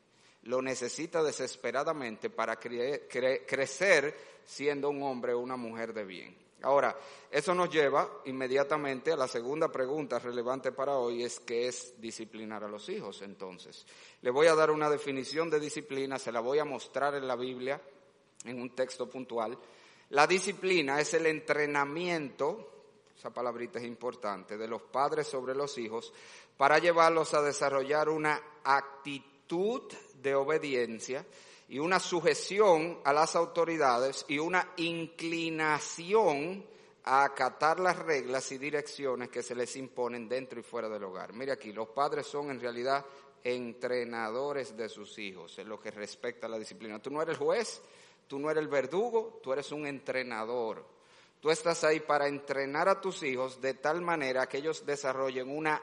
[0.43, 6.43] lo necesita desesperadamente para crecer siendo un hombre o una mujer de bien.
[6.63, 6.97] Ahora,
[7.29, 12.63] eso nos lleva inmediatamente a la segunda pregunta relevante para hoy, es qué es disciplinar
[12.63, 13.21] a los hijos.
[13.21, 13.85] Entonces,
[14.21, 17.35] le voy a dar una definición de disciplina, se la voy a mostrar en la
[17.35, 17.81] Biblia,
[18.45, 19.57] en un texto puntual.
[20.11, 22.69] La disciplina es el entrenamiento,
[23.17, 26.13] esa palabrita es importante, de los padres sobre los hijos
[26.55, 31.25] para llevarlos a desarrollar una actitud de obediencia
[31.69, 36.65] y una sujeción a las autoridades y una inclinación
[37.05, 41.33] a acatar las reglas y direcciones que se les imponen dentro y fuera del hogar.
[41.33, 43.05] Mire aquí, los padres son en realidad
[43.43, 47.01] entrenadores de sus hijos en lo que respecta a la disciplina.
[47.01, 47.81] Tú no eres juez,
[48.27, 50.83] Tú no eres el verdugo, tú eres un entrenador.
[51.39, 55.81] Tú estás ahí para entrenar a tus hijos de tal manera que ellos desarrollen una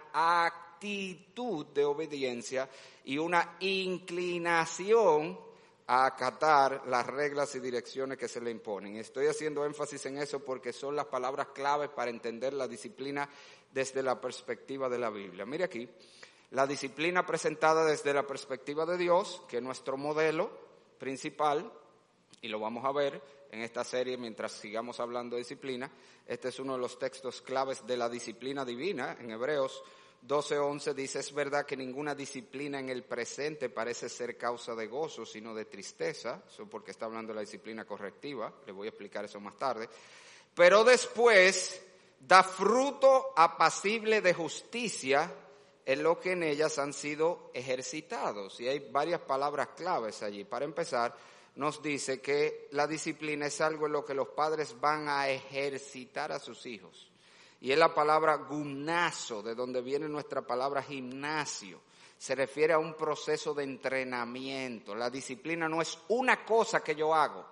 [0.81, 2.67] actitud de obediencia
[3.05, 5.39] y una inclinación
[5.87, 8.97] a acatar las reglas y direcciones que se le imponen.
[8.97, 13.29] Estoy haciendo énfasis en eso porque son las palabras claves para entender la disciplina
[13.71, 15.45] desde la perspectiva de la Biblia.
[15.45, 15.87] Mire aquí,
[16.53, 20.51] la disciplina presentada desde la perspectiva de Dios, que es nuestro modelo
[20.99, 21.71] principal,
[22.41, 25.91] y lo vamos a ver en esta serie mientras sigamos hablando de disciplina.
[26.27, 29.83] Este es uno de los textos claves de la disciplina divina en Hebreos
[30.27, 35.25] 12:11 dice, es verdad que ninguna disciplina en el presente parece ser causa de gozo,
[35.25, 39.25] sino de tristeza, eso porque está hablando de la disciplina correctiva, le voy a explicar
[39.25, 39.89] eso más tarde,
[40.55, 41.83] pero después
[42.21, 45.33] da fruto apacible de justicia
[45.87, 48.61] en lo que en ellas han sido ejercitados.
[48.61, 50.45] Y hay varias palabras claves allí.
[50.45, 51.17] Para empezar,
[51.57, 56.31] nos dice que la disciplina es algo en lo que los padres van a ejercitar
[56.31, 57.10] a sus hijos.
[57.61, 61.81] Y es la palabra gumnazo, de donde viene nuestra palabra gimnasio.
[62.17, 64.95] Se refiere a un proceso de entrenamiento.
[64.95, 67.45] La disciplina no es una cosa que yo hago.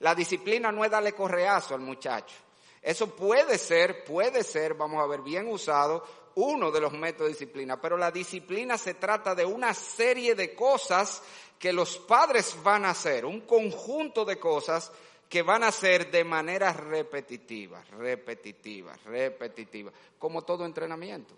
[0.00, 2.36] La disciplina no es darle correazo al muchacho.
[2.80, 6.04] Eso puede ser, puede ser, vamos a ver, bien usado,
[6.36, 10.54] uno de los métodos de disciplina, pero la disciplina se trata de una serie de
[10.54, 11.22] cosas
[11.58, 14.92] que los padres van a hacer, un conjunto de cosas
[15.28, 21.34] que van a hacer de manera repetitiva, repetitiva, repetitiva, como todo entrenamiento.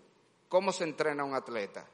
[0.47, 1.85] ¿Cómo se entrena un atleta?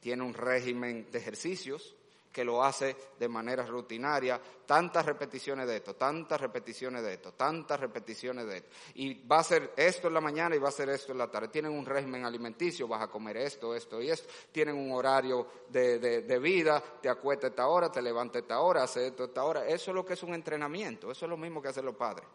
[0.00, 1.94] Tiene un régimen de ejercicios,
[2.34, 7.78] que lo hace de manera rutinaria, tantas repeticiones de esto, tantas repeticiones de esto, tantas
[7.78, 8.70] repeticiones de esto.
[8.96, 11.30] Y va a ser esto en la mañana y va a ser esto en la
[11.30, 11.46] tarde.
[11.46, 14.28] Tienen un régimen alimenticio, vas a comer esto, esto y esto.
[14.50, 19.12] Tienen un horario de, de, vida, te acuestas esta hora, te levantas esta hora, haces
[19.12, 19.68] esto esta hora.
[19.68, 22.26] Eso es lo que es un entrenamiento, eso es lo mismo que hacen los padres.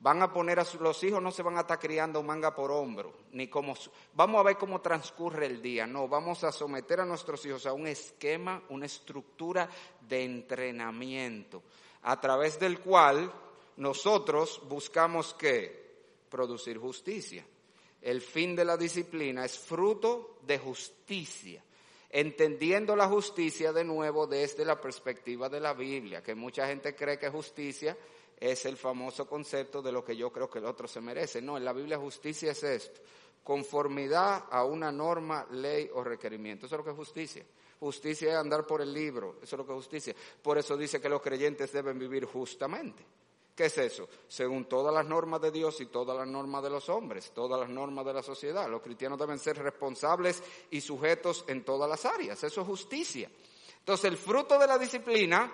[0.00, 3.14] Van a poner a los hijos, no se van a estar criando manga por hombro,
[3.32, 3.74] ni como,
[4.14, 7.72] vamos a ver cómo transcurre el día, no, vamos a someter a nuestros hijos a
[7.72, 9.68] un esquema, una estructura
[10.00, 11.64] de entrenamiento,
[12.02, 13.32] a través del cual
[13.78, 15.88] nosotros buscamos que
[16.28, 17.44] producir justicia.
[18.00, 21.62] El fin de la disciplina es fruto de justicia
[22.10, 27.18] entendiendo la justicia de nuevo desde la perspectiva de la Biblia, que mucha gente cree
[27.18, 27.96] que justicia
[28.40, 31.42] es el famoso concepto de lo que yo creo que el otro se merece.
[31.42, 33.00] No, en la Biblia justicia es esto,
[33.42, 36.66] conformidad a una norma, ley o requerimiento.
[36.66, 37.44] Eso es lo que es justicia.
[37.80, 40.14] Justicia es andar por el libro, eso es lo que es justicia.
[40.42, 43.04] Por eso dice que los creyentes deben vivir justamente.
[43.54, 44.08] ¿Qué es eso?
[44.28, 47.68] Según todas las normas de Dios y todas las normas de los hombres, todas las
[47.68, 48.68] normas de la sociedad.
[48.68, 52.42] Los cristianos deben ser responsables y sujetos en todas las áreas.
[52.44, 53.28] Eso es justicia.
[53.80, 55.52] Entonces, el fruto de la disciplina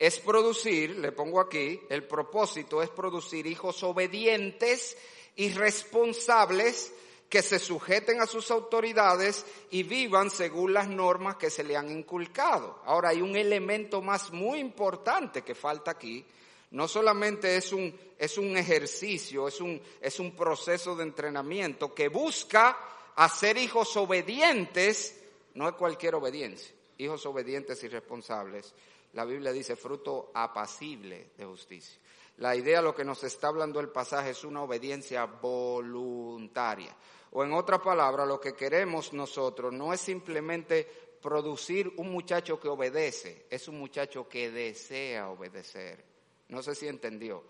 [0.00, 4.96] es producir, le pongo aquí, el propósito es producir hijos obedientes
[5.36, 6.94] y responsables
[7.28, 11.90] que se sujeten a sus autoridades y vivan según las normas que se le han
[11.90, 12.80] inculcado.
[12.86, 16.24] Ahora hay un elemento más muy importante que falta aquí.
[16.70, 22.08] No solamente es un, es un ejercicio, es un, es un proceso de entrenamiento que
[22.08, 22.78] busca
[23.16, 25.20] hacer hijos obedientes,
[25.54, 28.72] no es cualquier obediencia, hijos obedientes y responsables,
[29.12, 31.98] la Biblia dice fruto apacible de justicia.
[32.38, 36.96] La idea, lo que nos está hablando el pasaje, es una obediencia voluntaria.
[37.32, 40.88] O en otra palabra, lo que queremos nosotros no es simplemente
[41.20, 46.04] producir un muchacho que obedece, es un muchacho que desea obedecer.
[46.48, 47.44] No sé si entendió.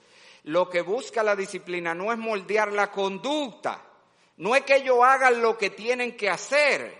[0.44, 3.87] Lo que busca la disciplina no es moldear la conducta,
[4.38, 7.00] no es que ellos hagan lo que tienen que hacer,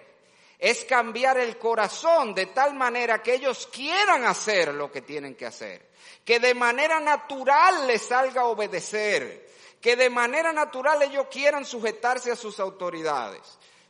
[0.61, 5.47] es cambiar el corazón de tal manera que ellos quieran hacer lo que tienen que
[5.47, 5.89] hacer,
[6.23, 9.49] que de manera natural les salga obedecer,
[9.81, 13.41] que de manera natural ellos quieran sujetarse a sus autoridades.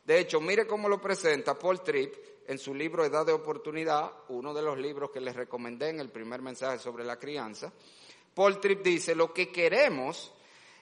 [0.05, 2.15] De hecho, mire cómo lo presenta Paul Tripp
[2.47, 6.11] en su libro Edad de Oportunidad, uno de los libros que les recomendé en el
[6.11, 7.73] primer mensaje sobre la crianza.
[8.33, 10.33] Paul Tripp dice, lo que queremos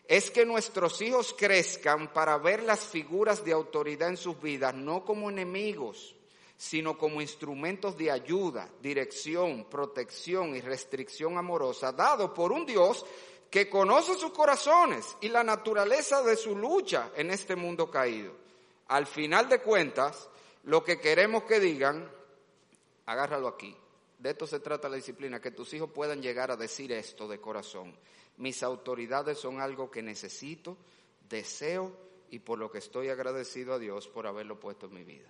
[0.08, 5.04] es que nuestros hijos crezcan para ver las figuras de autoridad en sus vidas no
[5.04, 6.16] como enemigos,
[6.56, 13.04] sino como instrumentos de ayuda, dirección, protección y restricción amorosa, dado por un Dios
[13.50, 18.32] que conoce sus corazones y la naturaleza de su lucha en este mundo caído.
[18.88, 20.30] Al final de cuentas,
[20.64, 22.10] lo que queremos que digan,
[23.04, 23.76] agárralo aquí.
[24.18, 27.40] De esto se trata la disciplina, que tus hijos puedan llegar a decir esto de
[27.40, 27.94] corazón.
[28.38, 30.76] Mis autoridades son algo que necesito,
[31.28, 31.92] deseo
[32.30, 35.28] y por lo que estoy agradecido a Dios por haberlo puesto en mi vida.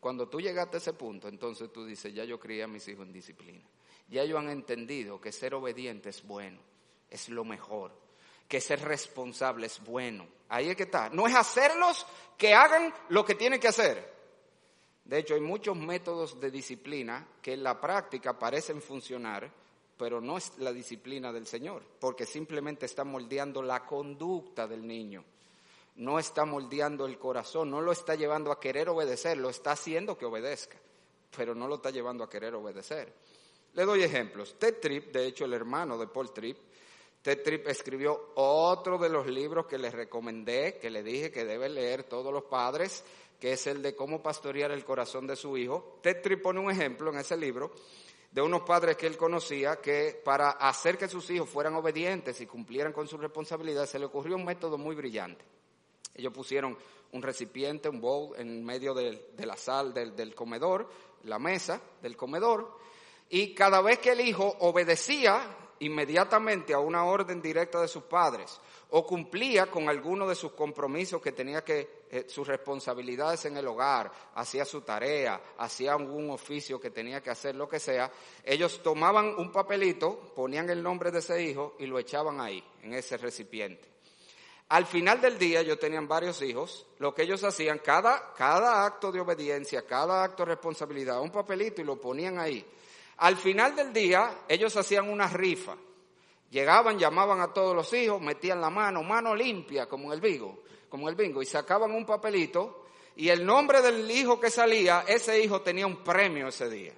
[0.00, 3.06] Cuando tú llegaste a ese punto, entonces tú dices, ya yo crié a mis hijos
[3.06, 3.64] en disciplina.
[4.08, 6.60] Ya ellos han entendido que ser obediente es bueno,
[7.08, 7.92] es lo mejor,
[8.46, 10.26] que ser responsable es bueno.
[10.50, 11.08] Ahí es que está.
[11.08, 14.12] No es hacerlos que hagan lo que tienen que hacer.
[15.04, 19.50] De hecho, hay muchos métodos de disciplina que en la práctica parecen funcionar,
[19.96, 25.24] pero no es la disciplina del Señor, porque simplemente está moldeando la conducta del niño
[25.96, 30.18] no está moldeando el corazón, no lo está llevando a querer obedecer, lo está haciendo
[30.18, 30.76] que obedezca,
[31.36, 33.12] pero no lo está llevando a querer obedecer.
[33.74, 34.56] Le doy ejemplos.
[34.58, 36.58] Ted Tripp, de hecho el hermano de Paul Tripp,
[37.22, 41.74] Ted Tripp escribió otro de los libros que les recomendé, que le dije que deben
[41.74, 43.04] leer todos los padres,
[43.40, 45.98] que es el de cómo pastorear el corazón de su hijo.
[46.02, 47.72] Ted Tripp pone un ejemplo en ese libro
[48.34, 52.46] de unos padres que él conocía que para hacer que sus hijos fueran obedientes y
[52.46, 55.44] cumplieran con su responsabilidad se le ocurrió un método muy brillante.
[56.16, 56.76] Ellos pusieron
[57.12, 60.90] un recipiente, un bowl en medio de, la sal del, comedor,
[61.22, 62.76] la mesa del comedor,
[63.30, 68.60] y cada vez que el hijo obedecía inmediatamente a una orden directa de sus padres
[68.96, 73.66] o cumplía con alguno de sus compromisos que tenía que, eh, sus responsabilidades en el
[73.66, 78.12] hogar, hacía su tarea, hacía algún oficio que tenía que hacer, lo que sea,
[78.44, 82.94] ellos tomaban un papelito, ponían el nombre de ese hijo y lo echaban ahí, en
[82.94, 83.88] ese recipiente.
[84.68, 89.10] Al final del día, yo tenían varios hijos, lo que ellos hacían, cada, cada acto
[89.10, 92.64] de obediencia, cada acto de responsabilidad, un papelito y lo ponían ahí.
[93.16, 95.76] Al final del día, ellos hacían una rifa.
[96.50, 100.62] Llegaban, llamaban a todos los hijos, metían la mano, mano limpia, como en el bingo,
[100.88, 102.84] como el bingo, y sacaban un papelito,
[103.16, 106.92] y el nombre del hijo que salía, ese hijo tenía un premio ese día.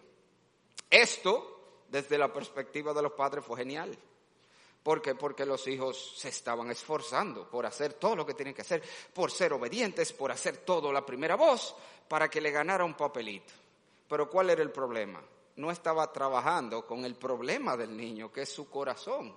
[0.90, 3.97] Esto, desde la perspectiva de los padres, fue genial.
[4.82, 5.14] ¿Por qué?
[5.14, 8.82] Porque los hijos se estaban esforzando por hacer todo lo que tienen que hacer,
[9.12, 11.74] por ser obedientes, por hacer todo la primera voz,
[12.09, 13.53] para que le ganara un papelito.
[14.09, 15.20] Pero ¿cuál era el problema?
[15.57, 19.34] No estaba trabajando con el problema del niño, que es su corazón.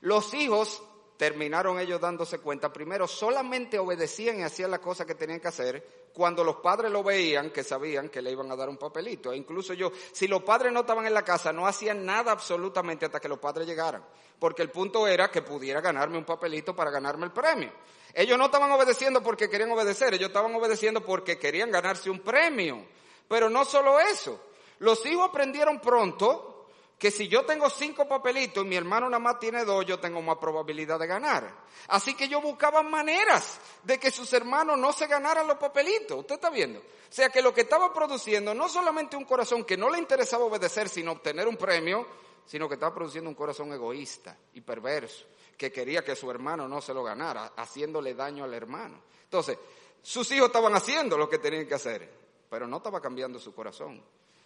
[0.00, 0.82] Los hijos
[1.16, 6.04] terminaron ellos dándose cuenta, primero solamente obedecían y hacían las cosas que tenían que hacer
[6.12, 9.32] cuando los padres lo veían, que sabían que le iban a dar un papelito.
[9.32, 13.06] E incluso yo, si los padres no estaban en la casa, no hacían nada absolutamente
[13.06, 14.04] hasta que los padres llegaran,
[14.38, 17.72] porque el punto era que pudiera ganarme un papelito para ganarme el premio.
[18.12, 22.84] Ellos no estaban obedeciendo porque querían obedecer, ellos estaban obedeciendo porque querían ganarse un premio.
[23.26, 24.38] Pero no solo eso,
[24.78, 26.68] los hijos aprendieron pronto
[26.98, 30.22] que si yo tengo cinco papelitos y mi hermano nada más tiene dos, yo tengo
[30.22, 31.54] más probabilidad de ganar.
[31.88, 36.20] Así que yo buscaba maneras de que sus hermanos no se ganaran los papelitos.
[36.20, 36.80] ¿Usted está viendo?
[36.80, 40.44] O sea que lo que estaba produciendo no solamente un corazón que no le interesaba
[40.44, 42.06] obedecer, sino obtener un premio,
[42.46, 46.80] sino que estaba produciendo un corazón egoísta y perverso, que quería que su hermano no
[46.80, 49.02] se lo ganara, haciéndole daño al hermano.
[49.24, 49.58] Entonces,
[50.02, 52.10] sus hijos estaban haciendo lo que tenían que hacer,
[52.48, 54.02] pero no estaba cambiando su corazón.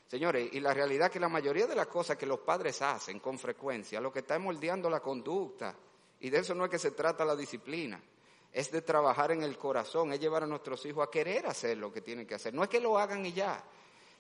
[0.09, 3.20] Señores, y la realidad es que la mayoría de las cosas que los padres hacen
[3.20, 5.76] con frecuencia, lo que está moldeando la conducta,
[6.20, 8.02] y de eso no es que se trata la disciplina,
[8.50, 11.92] es de trabajar en el corazón, es llevar a nuestros hijos a querer hacer lo
[11.92, 13.62] que tienen que hacer, no es que lo hagan y ya.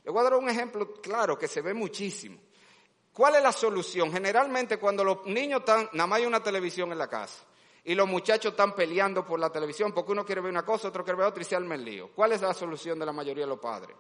[0.04, 2.38] Les voy a dar un ejemplo claro que se ve muchísimo.
[3.10, 4.12] ¿Cuál es la solución?
[4.12, 7.46] Generalmente cuando los niños están, nada más hay una televisión en la casa,
[7.82, 11.02] y los muchachos están peleando por la televisión porque uno quiere ver una cosa, otro
[11.02, 12.10] quiere ver otra y se arma el lío.
[12.14, 13.96] ¿Cuál es la solución de la mayoría de los padres?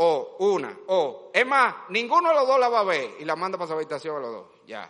[0.00, 3.34] O una, o, es más, ninguno de los dos la va a ver y la
[3.34, 4.88] manda para su habitación a los dos, ya.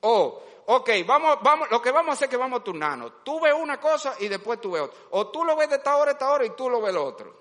[0.00, 3.24] O, ok, vamos, vamos, lo que vamos a hacer es que vamos a turnarnos.
[3.24, 4.98] Tú ves una cosa y después tú ves otra.
[5.12, 7.34] O tú lo ves de esta hora esta hora y tú lo ves el otro.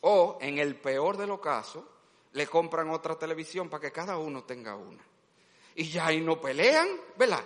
[0.00, 1.84] O, en el peor de los casos,
[2.32, 5.04] le compran otra televisión para que cada uno tenga una.
[5.74, 7.44] Y ya ahí no pelean, ¿verdad?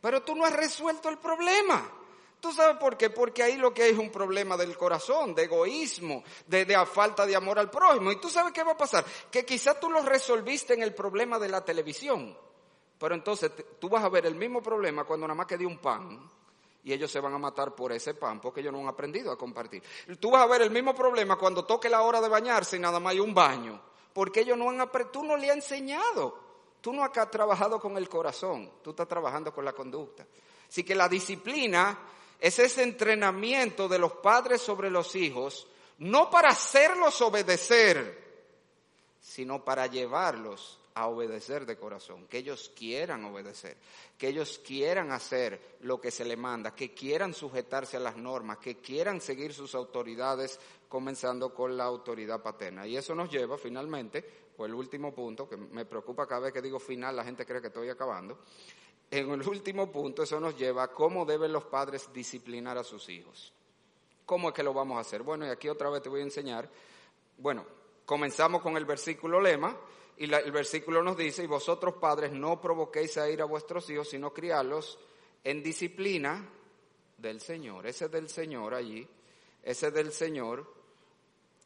[0.00, 1.97] Pero tú no has resuelto el problema.
[2.40, 3.10] ¿Tú sabes por qué?
[3.10, 7.34] Porque ahí lo que hay es un problema del corazón, de egoísmo, de, falta de
[7.34, 8.12] amor al prójimo.
[8.12, 9.04] ¿Y tú sabes qué va a pasar?
[9.30, 12.36] Que quizás tú lo resolviste en el problema de la televisión,
[12.98, 16.30] pero entonces tú vas a ver el mismo problema cuando nada más quede un pan
[16.84, 19.36] y ellos se van a matar por ese pan porque ellos no han aprendido a
[19.36, 19.82] compartir.
[20.20, 23.00] Tú vas a ver el mismo problema cuando toque la hora de bañarse y nada
[23.00, 23.80] más hay un baño,
[24.12, 26.48] porque ellos no han aprendido, tú no le has enseñado.
[26.80, 30.24] Tú no has trabajado con el corazón, tú estás trabajando con la conducta.
[30.68, 31.98] Así que la disciplina
[32.38, 35.66] es ese entrenamiento de los padres sobre los hijos,
[35.98, 38.26] no para hacerlos obedecer,
[39.20, 43.76] sino para llevarlos a obedecer de corazón, que ellos quieran obedecer,
[44.16, 48.58] que ellos quieran hacer lo que se les manda, que quieran sujetarse a las normas,
[48.58, 50.58] que quieran seguir sus autoridades,
[50.88, 52.86] comenzando con la autoridad paterna.
[52.86, 54.24] Y eso nos lleva finalmente,
[54.56, 57.60] o el último punto, que me preocupa cada vez que digo final, la gente cree
[57.60, 58.38] que estoy acabando,
[59.10, 63.08] en el último punto, eso nos lleva a cómo deben los padres disciplinar a sus
[63.08, 63.52] hijos.
[64.26, 65.22] ¿Cómo es que lo vamos a hacer?
[65.22, 66.68] Bueno, y aquí otra vez te voy a enseñar
[67.38, 67.64] Bueno,
[68.04, 69.74] comenzamos con el versículo lema
[70.18, 74.08] y el versículo nos dice, y vosotros padres no provoquéis a ir a vuestros hijos,
[74.10, 74.98] sino criarlos
[75.44, 76.44] en disciplina
[77.16, 77.86] del Señor.
[77.86, 79.08] Ese del Señor allí,
[79.62, 80.77] ese del Señor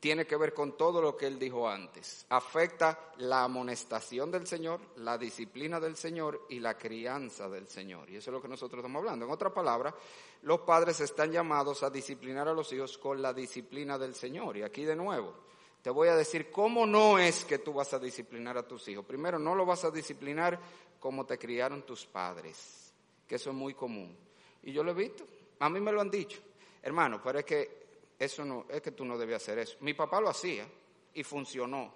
[0.03, 2.27] tiene que ver con todo lo que él dijo antes.
[2.31, 8.11] Afecta la amonestación del Señor, la disciplina del Señor y la crianza del Señor.
[8.11, 9.27] Y eso es lo que nosotros estamos hablando.
[9.27, 9.95] En otras palabras,
[10.43, 14.57] los padres están llamados a disciplinar a los hijos con la disciplina del Señor.
[14.57, 15.35] Y aquí de nuevo,
[15.81, 19.05] te voy a decir cómo no es que tú vas a disciplinar a tus hijos.
[19.05, 20.59] Primero, no lo vas a disciplinar
[20.99, 22.93] como te criaron tus padres,
[23.25, 24.19] que eso es muy común.
[24.65, 25.25] Y yo lo he visto,
[25.61, 26.41] a mí me lo han dicho.
[26.83, 27.82] Hermano, pero es que
[28.23, 29.77] eso no, es que tú no debías hacer eso.
[29.81, 30.65] Mi papá lo hacía
[31.13, 31.93] y funcionó.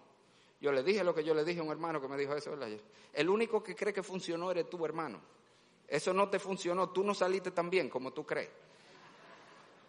[0.60, 2.52] Yo le dije lo que yo le dije a un hermano que me dijo eso.
[3.12, 5.20] El único que cree que funcionó eres tú, hermano.
[5.86, 8.50] Eso no te funcionó, tú no saliste tan bien como tú crees.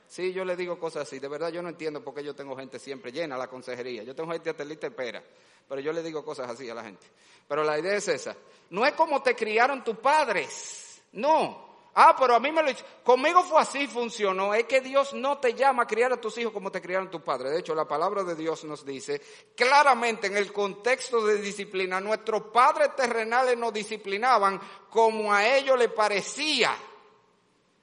[0.07, 1.17] Sí, yo le digo cosas así.
[1.17, 4.03] De verdad yo no entiendo por qué yo tengo gente siempre llena la consejería.
[4.03, 5.23] Yo tengo gente hasta lista espera.
[5.67, 7.07] Pero yo le digo cosas así a la gente.
[7.47, 8.38] Pero la idea es esa.
[8.69, 11.01] No es como te criaron tus padres.
[11.13, 11.66] No.
[12.00, 12.72] Ah, pero a mí me lo
[13.04, 14.54] Conmigo fue así, funcionó.
[14.54, 17.24] Es que Dios no te llama a criar a tus hijos como te criaron tus
[17.24, 17.52] padres.
[17.52, 19.20] De hecho, la palabra de Dios nos dice
[19.56, 25.91] claramente en el contexto de disciplina, nuestros padres terrenales nos disciplinaban como a ellos les
[25.91, 26.78] parecía.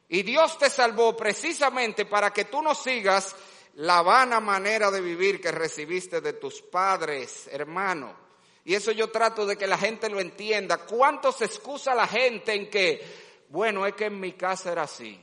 [0.08, 3.34] Y Dios te salvó precisamente para que tú no sigas
[3.74, 8.14] la vana manera de vivir que recibiste de tus padres, hermano.
[8.64, 10.78] Y eso yo trato de que la gente lo entienda.
[10.78, 15.16] ¿Cuánto se excusa la gente en que bueno, es que en mi casa era así.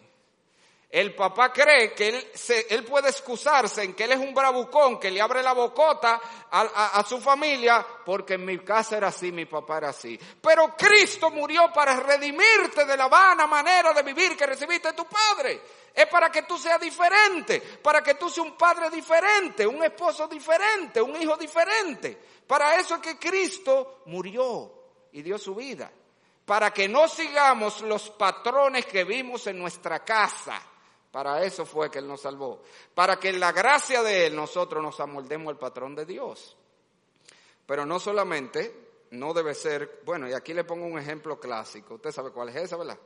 [0.90, 2.32] El papá cree que él,
[2.70, 6.98] él puede excusarse en que él es un bravucón, que le abre la bocota a,
[6.98, 10.18] a, su familia, porque en mi casa era así, mi papá era así.
[10.42, 15.06] Pero Cristo murió para redimirte de la vana manera de vivir que recibiste de tu
[15.06, 15.62] padre.
[15.94, 20.26] Es para que tú seas diferente, para que tú seas un padre diferente, un esposo
[20.30, 22.18] diferente, un hijo diferente.
[22.48, 24.72] Para eso es que Cristo murió
[25.12, 25.92] y dio su vida
[26.46, 30.62] para que no sigamos los patrones que vimos en nuestra casa.
[31.12, 32.64] Para eso fue que Él nos salvó.
[32.94, 36.56] Para que en la gracia de Él nosotros nos amoldemos al patrón de Dios.
[37.66, 41.96] Pero no solamente, no debe ser, bueno, y aquí le pongo un ejemplo clásico.
[41.96, 42.98] Usted sabe cuál es ese, ¿verdad?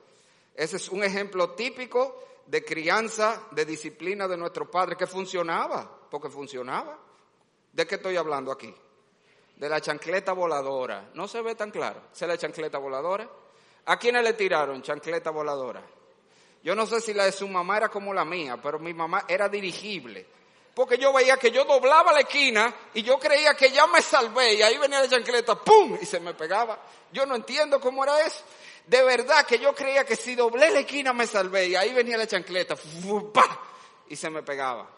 [0.53, 6.29] Ese es un ejemplo típico de crianza, de disciplina de nuestro padre que funcionaba, porque
[6.29, 6.97] funcionaba.
[7.73, 8.73] ¿De qué estoy hablando aquí?
[9.55, 11.09] De la chancleta voladora.
[11.13, 12.01] No se ve tan claro.
[12.11, 13.27] ¿Se la chancleta voladora?
[13.85, 15.83] ¿A quiénes le tiraron chancleta voladora?
[16.63, 19.25] Yo no sé si la de su mamá era como la mía, pero mi mamá
[19.27, 20.25] era dirigible.
[20.73, 24.55] Porque yo veía que yo doblaba la esquina y yo creía que ya me salvé
[24.55, 25.97] y ahí venía la chancleta, ¡pum!
[26.01, 26.79] y se me pegaba.
[27.13, 28.43] Yo no entiendo cómo era eso.
[28.85, 32.17] De verdad que yo creía que si doblé la esquina me salvé y ahí venía
[32.17, 33.29] la chancleta, ¡pum!
[34.09, 34.89] y se me pegaba.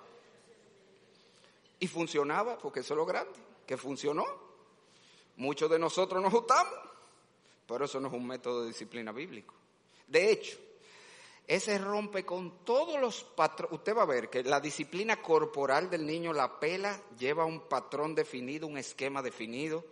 [1.80, 4.47] Y funcionaba, porque eso es lo grande, que funcionó.
[5.38, 6.74] Muchos de nosotros nos gustamos,
[7.68, 9.54] pero eso no es un método de disciplina bíblico.
[10.08, 10.58] De hecho,
[11.48, 13.78] ese rompe con todos los patrones.
[13.78, 18.16] Usted va a ver que la disciplina corporal del niño, la pela, lleva un patrón
[18.16, 19.86] definido, un esquema definido.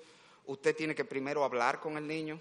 [0.48, 2.40] Usted tiene que primero hablar con el niño,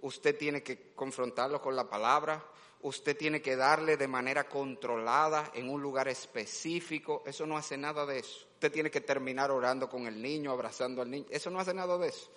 [0.00, 2.42] usted tiene que confrontarlo con la palabra,
[2.82, 7.22] usted tiene que darle de manera controlada en un lugar específico.
[7.26, 8.46] Eso no hace nada de eso.
[8.54, 11.26] Usted tiene que terminar orando con el niño, abrazando al niño.
[11.30, 12.30] Eso no hace nada de eso.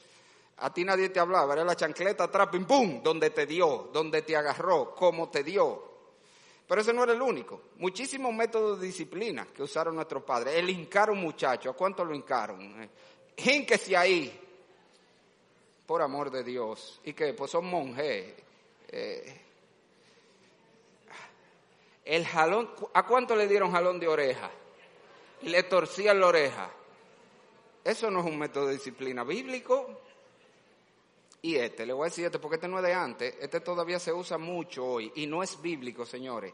[0.57, 4.21] A ti nadie te hablaba, era la chancleta atrás, pim, pum, donde te dio, donde
[4.21, 5.89] te agarró, cómo te dio.
[6.67, 7.61] Pero ese no era el único.
[7.77, 10.55] Muchísimos métodos de disciplina que usaron nuestros padres.
[10.55, 12.89] El hincar un muchacho, ¿a cuánto lo hincaron?
[13.37, 14.39] Hínquese ahí,
[15.85, 17.01] por amor de Dios.
[17.03, 17.33] ¿Y qué?
[17.33, 18.33] Pues son monjes.
[18.87, 19.41] Eh,
[22.05, 24.51] el jalón, ¿a cuánto le dieron jalón de oreja?
[25.43, 26.71] le torcían la oreja.
[27.83, 30.01] Eso no es un método de disciplina bíblico.
[31.41, 33.99] Y este, le voy a decir este porque este no es de antes, este todavía
[33.99, 36.53] se usa mucho hoy y no es bíblico, señores.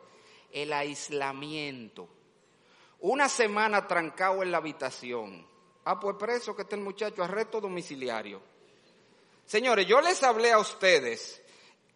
[0.51, 2.07] El aislamiento.
[3.01, 5.45] Una semana trancado en la habitación.
[5.83, 8.41] Ah, pues preso que está el muchacho, arresto domiciliario.
[9.45, 11.41] Señores, yo les hablé a ustedes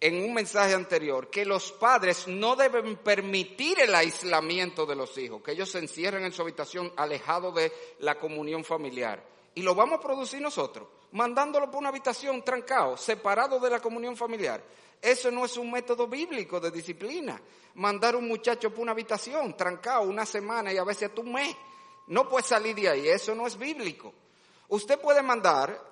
[0.02, 5.44] en un mensaje anterior que los padres no deben permitir el aislamiento de los hijos,
[5.44, 9.24] que ellos se encierren en su habitación alejados de la comunión familiar.
[9.54, 14.18] Y lo vamos a producir nosotros, mandándolo por una habitación trancado, separado de la comunión
[14.18, 14.64] familiar.
[15.00, 17.40] Eso no es un método bíblico de disciplina.
[17.76, 21.56] Mandar un muchacho por una habitación trancado una semana y a veces un mes.
[22.08, 24.14] No puede salir de ahí, eso no es bíblico.
[24.70, 25.91] Usted puede mandar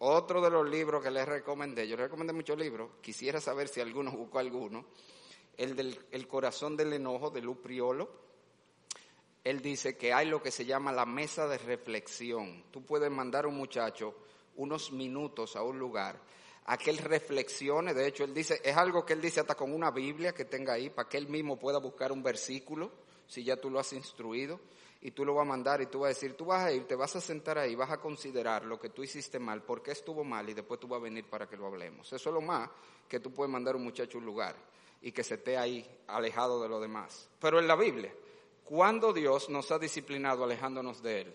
[0.00, 3.80] otro de los libros que les recomendé, yo les recomendé muchos libros, quisiera saber si
[3.80, 4.86] alguno buscó alguno,
[5.56, 8.10] el del el corazón del enojo de Lu Priolo.
[9.44, 12.64] él dice que hay lo que se llama la mesa de reflexión.
[12.70, 14.14] Tú puedes mandar a un muchacho
[14.56, 16.20] unos minutos a un lugar
[16.66, 17.94] a que él reflexione.
[17.94, 20.74] De hecho, él dice, es algo que él dice hasta con una Biblia que tenga
[20.74, 22.92] ahí, para que él mismo pueda buscar un versículo,
[23.26, 24.60] si ya tú lo has instruido,
[25.02, 26.86] y tú lo vas a mandar y tú vas a decir, tú vas a ir,
[26.86, 29.92] te vas a sentar ahí, vas a considerar lo que tú hiciste mal, por qué
[29.92, 32.12] estuvo mal, y después tú vas a venir para que lo hablemos.
[32.12, 32.68] Eso es lo más
[33.08, 34.56] que tú puedes mandar a un muchacho a un lugar
[35.00, 37.30] y que se esté ahí alejado de lo demás.
[37.40, 38.14] Pero en la Biblia,
[38.64, 41.34] ¿cuándo Dios nos ha disciplinado alejándonos de Él?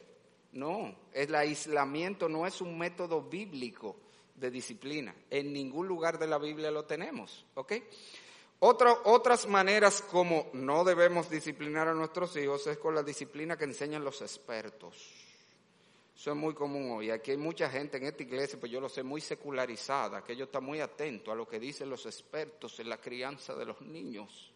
[0.51, 3.97] No, el aislamiento no es un método bíblico
[4.35, 5.15] de disciplina.
[5.29, 7.73] En ningún lugar de la Biblia lo tenemos, ¿ok?
[8.67, 14.03] Otras maneras como no debemos disciplinar a nuestros hijos es con la disciplina que enseñan
[14.03, 15.25] los expertos.
[16.15, 17.11] Eso es muy común hoy.
[17.11, 20.47] Aquí hay mucha gente en esta iglesia, pues yo lo sé, muy secularizada, que ellos
[20.47, 24.51] están muy atentos a lo que dicen los expertos en la crianza de los niños.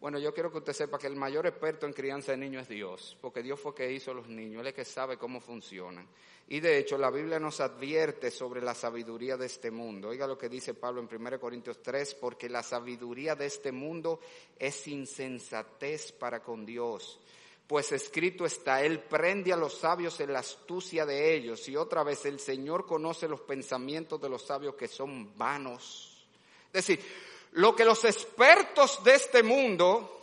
[0.00, 2.68] Bueno, yo quiero que usted sepa que el mayor experto en crianza de niños es
[2.68, 6.06] Dios, porque Dios fue que hizo los niños, Él es que sabe cómo funcionan.
[6.48, 10.08] Y de hecho, la Biblia nos advierte sobre la sabiduría de este mundo.
[10.08, 14.20] Oiga lo que dice Pablo en 1 Corintios 3, porque la sabiduría de este mundo
[14.56, 17.18] es insensatez para con Dios.
[17.66, 21.68] Pues escrito está, Él prende a los sabios en la astucia de ellos.
[21.68, 26.28] Y otra vez, el Señor conoce los pensamientos de los sabios que son vanos.
[26.72, 27.04] Es decir,
[27.52, 30.20] lo que los expertos de este mundo,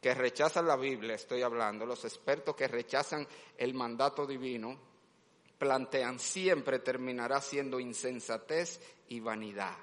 [0.00, 4.85] que rechazan la Biblia, estoy hablando, los expertos que rechazan el mandato divino,
[5.58, 9.76] plantean siempre terminará siendo insensatez y vanidad.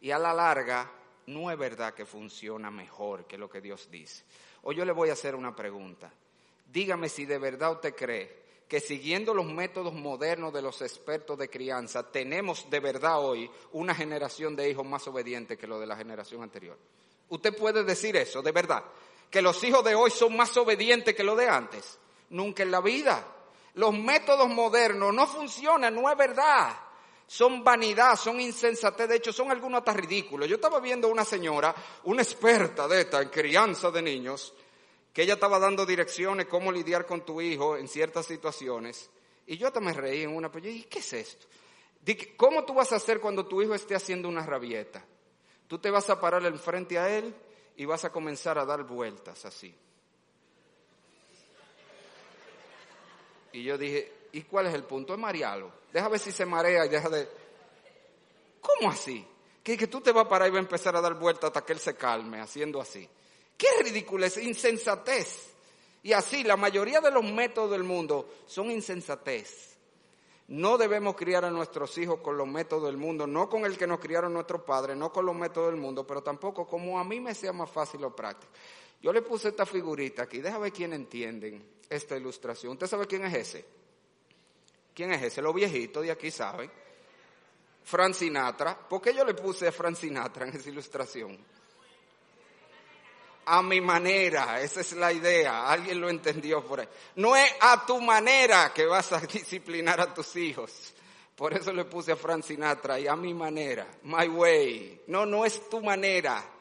[0.00, 0.90] Y a la larga,
[1.26, 4.24] no es verdad que funciona mejor que lo que Dios dice.
[4.62, 6.12] O yo le voy a hacer una pregunta.
[6.70, 11.48] Dígame si de verdad usted cree que siguiendo los métodos modernos de los expertos de
[11.48, 15.96] crianza, tenemos de verdad hoy una generación de hijos más obedientes que lo de la
[15.96, 16.76] generación anterior.
[17.28, 18.82] Usted puede decir eso, de verdad,
[19.30, 21.98] que los hijos de hoy son más obedientes que los de antes.
[22.30, 23.26] Nunca en la vida.
[23.74, 26.76] Los métodos modernos no funcionan, no es verdad.
[27.26, 30.48] Son vanidad, son insensatez, de hecho son algunos hasta ridículos.
[30.48, 34.54] Yo estaba viendo una señora, una experta de esta en crianza de niños,
[35.12, 39.10] que ella estaba dando direcciones cómo lidiar con tu hijo en ciertas situaciones.
[39.46, 41.46] Y yo hasta reí en una, pero yo dije, ¿qué es esto?
[42.36, 45.04] ¿Cómo tú vas a hacer cuando tu hijo esté haciendo una rabieta?
[45.66, 47.34] Tú te vas a parar enfrente a él
[47.76, 49.74] y vas a comenzar a dar vueltas así.
[53.54, 55.14] Y yo dije, ¿y cuál es el punto?
[55.14, 55.70] Es marearlo.
[55.92, 57.28] Deja ver si se marea y deja de...
[58.60, 59.24] ¿Cómo así?
[59.62, 61.64] Que, que tú te vas a parar y vas a empezar a dar vueltas hasta
[61.64, 63.08] que él se calme, haciendo así.
[63.56, 63.68] Qué
[64.24, 65.52] es insensatez.
[66.02, 69.76] Y así, la mayoría de los métodos del mundo son insensatez.
[70.48, 73.86] No debemos criar a nuestros hijos con los métodos del mundo, no con el que
[73.86, 77.20] nos criaron nuestros padres, no con los métodos del mundo, pero tampoco como a mí
[77.20, 78.52] me sea más fácil o práctico.
[79.04, 82.72] Yo le puse esta figurita aquí, déjame ver quién entienden esta ilustración.
[82.72, 83.62] ¿Usted sabe quién es ese?
[84.94, 85.42] ¿Quién es ese?
[85.42, 86.70] Los viejitos de aquí saben.
[87.84, 88.78] Fran Sinatra.
[88.88, 91.38] ¿Por qué yo le puse a Fran Sinatra en esa ilustración?
[93.46, 96.88] a mi manera, esa es la idea, alguien lo entendió por ahí.
[97.16, 100.94] No es a tu manera que vas a disciplinar a tus hijos.
[101.36, 105.02] Por eso le puse a Frank Sinatra y a mi manera, my way.
[105.08, 106.53] No, no es tu manera.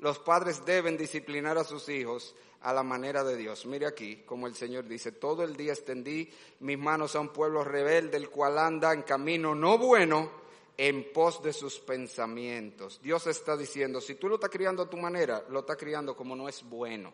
[0.00, 3.66] Los padres deben disciplinar a sus hijos a la manera de Dios.
[3.66, 6.30] Mire aquí, como el Señor dice, todo el día extendí
[6.60, 10.30] mis manos a un pueblo rebelde, el cual anda en camino no bueno
[10.76, 13.00] en pos de sus pensamientos.
[13.02, 16.34] Dios está diciendo, si tú lo estás criando a tu manera, lo estás criando como
[16.34, 17.12] no es bueno.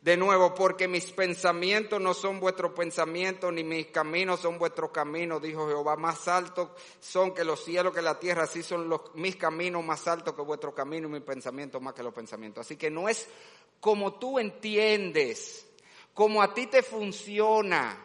[0.00, 5.42] De nuevo, porque mis pensamientos no son vuestros pensamientos, ni mis caminos son vuestros caminos,
[5.42, 5.96] dijo Jehová.
[5.96, 6.70] Más altos
[7.00, 10.42] son que los cielos, que la tierra, así son los, mis caminos más altos que
[10.42, 12.64] vuestros caminos, y mis pensamientos más que los pensamientos.
[12.64, 13.26] Así que no es
[13.80, 15.66] como tú entiendes,
[16.14, 18.04] como a ti te funciona,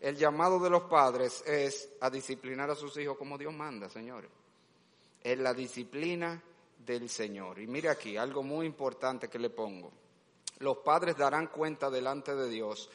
[0.00, 4.30] el llamado de los padres es a disciplinar a sus hijos como Dios manda, señores.
[5.22, 6.42] Es la disciplina
[6.84, 7.58] del Señor.
[7.58, 9.90] Y mire aquí, algo muy importante que le pongo.
[10.58, 12.90] Los padres darán cuenta delante de Dios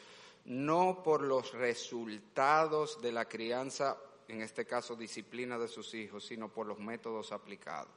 [0.46, 3.96] no por los resultados de la crianza,
[4.28, 7.92] en este caso disciplina de sus hijos, sino por los métodos aplicados.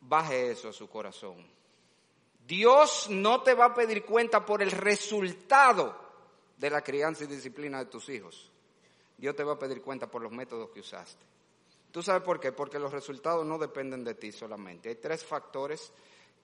[0.00, 1.44] Baje eso a su corazón.
[2.46, 5.96] Dios no te va a pedir cuenta por el resultado
[6.56, 8.50] de la crianza y disciplina de tus hijos.
[9.18, 11.24] Dios te va a pedir cuenta por los métodos que usaste.
[11.90, 12.52] ¿Tú sabes por qué?
[12.52, 14.90] Porque los resultados no dependen de ti solamente.
[14.90, 15.92] Hay tres factores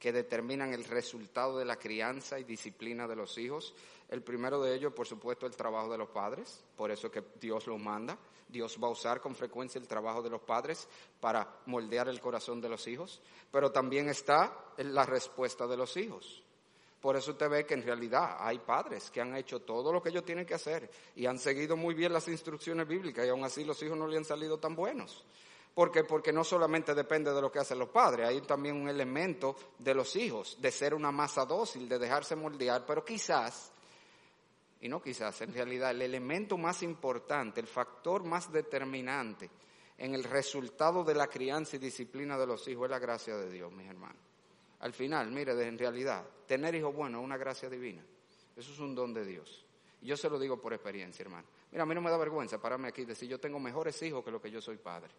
[0.03, 3.73] que determinan el resultado de la crianza y disciplina de los hijos.
[4.09, 7.69] El primero de ellos, por supuesto, el trabajo de los padres, por eso que Dios
[7.69, 8.19] lo manda.
[8.49, 10.89] Dios va a usar con frecuencia el trabajo de los padres
[11.21, 13.23] para moldear el corazón de los hijos,
[13.53, 16.43] pero también está la respuesta de los hijos.
[17.01, 20.09] Por eso usted ve que en realidad hay padres que han hecho todo lo que
[20.09, 23.65] ellos tienen que hacer y han seguido muy bien las instrucciones bíblicas y aún así
[23.65, 25.25] los hijos no le han salido tan buenos.
[25.75, 26.05] ¿Por qué?
[26.05, 29.95] Porque no solamente depende de lo que hacen los padres, hay también un elemento de
[29.95, 33.73] los hijos, de ser una masa dócil, de dejarse moldear, pero quizás,
[34.81, 39.49] y no quizás, en realidad el elemento más importante, el factor más determinante
[39.97, 43.51] en el resultado de la crianza y disciplina de los hijos es la gracia de
[43.51, 44.21] Dios, mis hermanos.
[44.81, 48.05] Al final, mire, en realidad, tener hijos buenos es una gracia divina.
[48.57, 49.65] Eso es un don de Dios.
[50.03, 51.47] Yo se lo digo por experiencia, hermano.
[51.71, 54.25] Mira, a mí no me da vergüenza pararme aquí y decir, yo tengo mejores hijos
[54.25, 55.11] que lo que yo soy padre.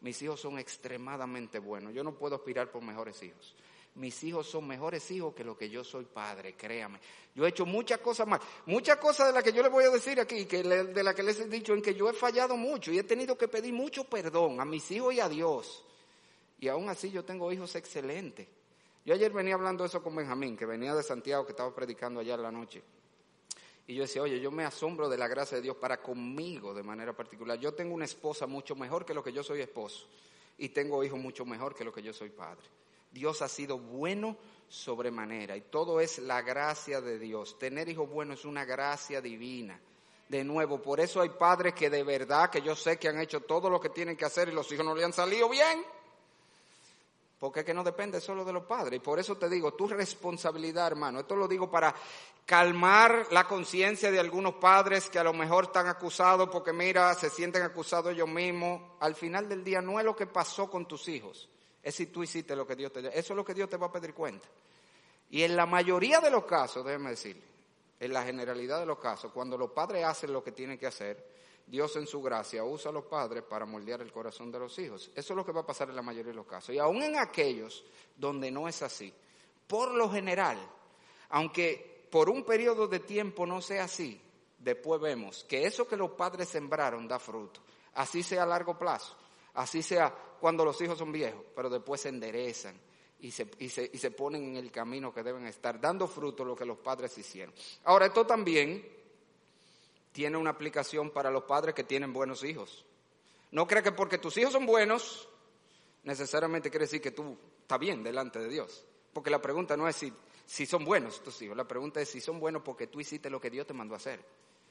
[0.00, 1.92] Mis hijos son extremadamente buenos.
[1.94, 3.54] Yo no puedo aspirar por mejores hijos.
[3.96, 7.00] Mis hijos son mejores hijos que lo que yo soy padre, créame.
[7.34, 8.40] Yo he hecho muchas cosas mal.
[8.66, 11.22] Muchas cosas de las que yo les voy a decir aquí, que de las que
[11.22, 14.04] les he dicho, en que yo he fallado mucho y he tenido que pedir mucho
[14.04, 15.82] perdón a mis hijos y a Dios.
[16.60, 18.46] Y aún así yo tengo hijos excelentes.
[19.06, 22.34] Yo ayer venía hablando eso con Benjamín, que venía de Santiago, que estaba predicando allá
[22.34, 22.82] en la noche.
[23.86, 26.82] Y yo decía, oye, yo me asombro de la gracia de Dios para conmigo de
[26.82, 27.58] manera particular.
[27.58, 30.06] Yo tengo una esposa mucho mejor que lo que yo soy esposo.
[30.58, 32.66] Y tengo hijos mucho mejor que lo que yo soy padre.
[33.12, 34.36] Dios ha sido bueno
[34.68, 35.56] sobremanera.
[35.56, 37.58] Y todo es la gracia de Dios.
[37.58, 39.80] Tener hijos buenos es una gracia divina.
[40.28, 43.42] De nuevo, por eso hay padres que de verdad, que yo sé que han hecho
[43.42, 45.84] todo lo que tienen que hacer y los hijos no le han salido bien.
[47.38, 48.96] Porque es que no depende solo de los padres.
[48.96, 51.94] Y por eso te digo, tu responsabilidad, hermano, esto lo digo para
[52.46, 57.28] calmar la conciencia de algunos padres que a lo mejor están acusados porque mira, se
[57.28, 58.80] sienten acusados ellos mismos.
[59.00, 61.48] Al final del día no es lo que pasó con tus hijos,
[61.82, 63.10] es si tú hiciste lo que Dios te dio.
[63.10, 64.48] Eso es lo que Dios te va a pedir cuenta.
[65.28, 67.42] Y en la mayoría de los casos, déjeme decirle,
[67.98, 71.36] en la generalidad de los casos, cuando los padres hacen lo que tienen que hacer,
[71.66, 75.10] Dios en su gracia usa a los padres para moldear el corazón de los hijos.
[75.14, 76.74] Eso es lo que va a pasar en la mayoría de los casos.
[76.74, 77.84] Y aún en aquellos
[78.16, 79.12] donde no es así,
[79.66, 80.58] por lo general,
[81.30, 84.20] aunque por un periodo de tiempo no sea así,
[84.58, 87.60] después vemos que eso que los padres sembraron da fruto.
[87.94, 89.16] Así sea a largo plazo,
[89.54, 92.78] así sea cuando los hijos son viejos, pero después se enderezan
[93.18, 96.44] y se, y se, y se ponen en el camino que deben estar, dando fruto
[96.44, 97.54] lo que los padres hicieron.
[97.84, 98.95] Ahora, esto también
[100.16, 102.86] tiene una aplicación para los padres que tienen buenos hijos.
[103.50, 105.28] No cree que porque tus hijos son buenos,
[106.04, 108.82] necesariamente quiere decir que tú estás bien delante de Dios.
[109.12, 110.10] Porque la pregunta no es si,
[110.46, 113.38] si son buenos tus hijos, la pregunta es si son buenos porque tú hiciste lo
[113.38, 114.24] que Dios te mandó a hacer.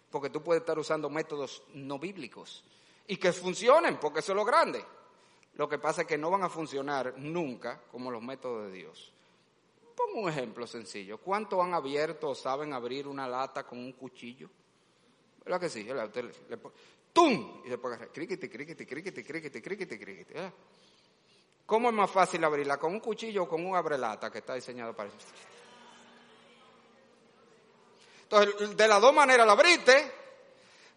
[0.10, 2.64] Porque tú puedes estar usando métodos no bíblicos
[3.06, 4.84] y que funcionen, porque eso es lo grande.
[5.54, 9.14] Lo que pasa es que no van a funcionar nunca como los métodos de Dios.
[9.96, 11.20] Pongo un ejemplo sencillo.
[11.20, 14.50] ¿Cuánto han abierto o saben abrir una lata con un cuchillo?
[15.46, 15.88] ¿Verdad que sí?
[15.90, 16.58] Usted le,
[17.14, 17.62] ¡Tum!
[17.64, 18.14] Y se puede agarrar.
[18.14, 18.86] Criquiti, criquiti.
[21.66, 22.78] ¿Cómo es más fácil abrirla?
[22.78, 25.18] ¿Con un cuchillo o con un abrelata que está diseñado para eso?
[28.24, 30.12] Entonces, de las dos maneras la abriste,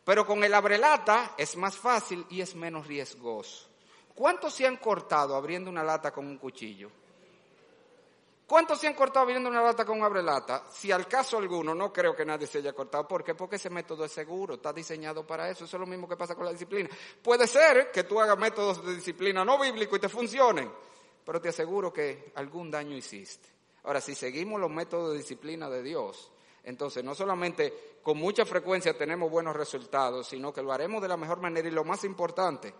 [0.04, 3.68] pero con el abrelata es más fácil y es menos riesgoso.
[4.14, 6.90] ¿Cuántos se han cortado abriendo una lata con un cuchillo?
[8.48, 10.64] ¿Cuántos se han cortado abriendo una lata con un abrelata?
[10.72, 13.06] Si al caso alguno, no creo que nadie se haya cortado.
[13.06, 13.34] ¿Por qué?
[13.34, 15.66] Porque ese método es seguro, está diseñado para eso.
[15.66, 16.88] Eso es lo mismo que pasa con la disciplina.
[17.22, 20.72] Puede ser que tú hagas métodos de disciplina no bíblicos y te funcionen,
[21.26, 23.50] pero te aseguro que algún daño hiciste.
[23.84, 26.32] Ahora, si seguimos los métodos de disciplina de Dios,
[26.64, 31.18] entonces no solamente con mucha frecuencia tenemos buenos resultados, sino que lo haremos de la
[31.18, 32.72] mejor manera y lo más importante,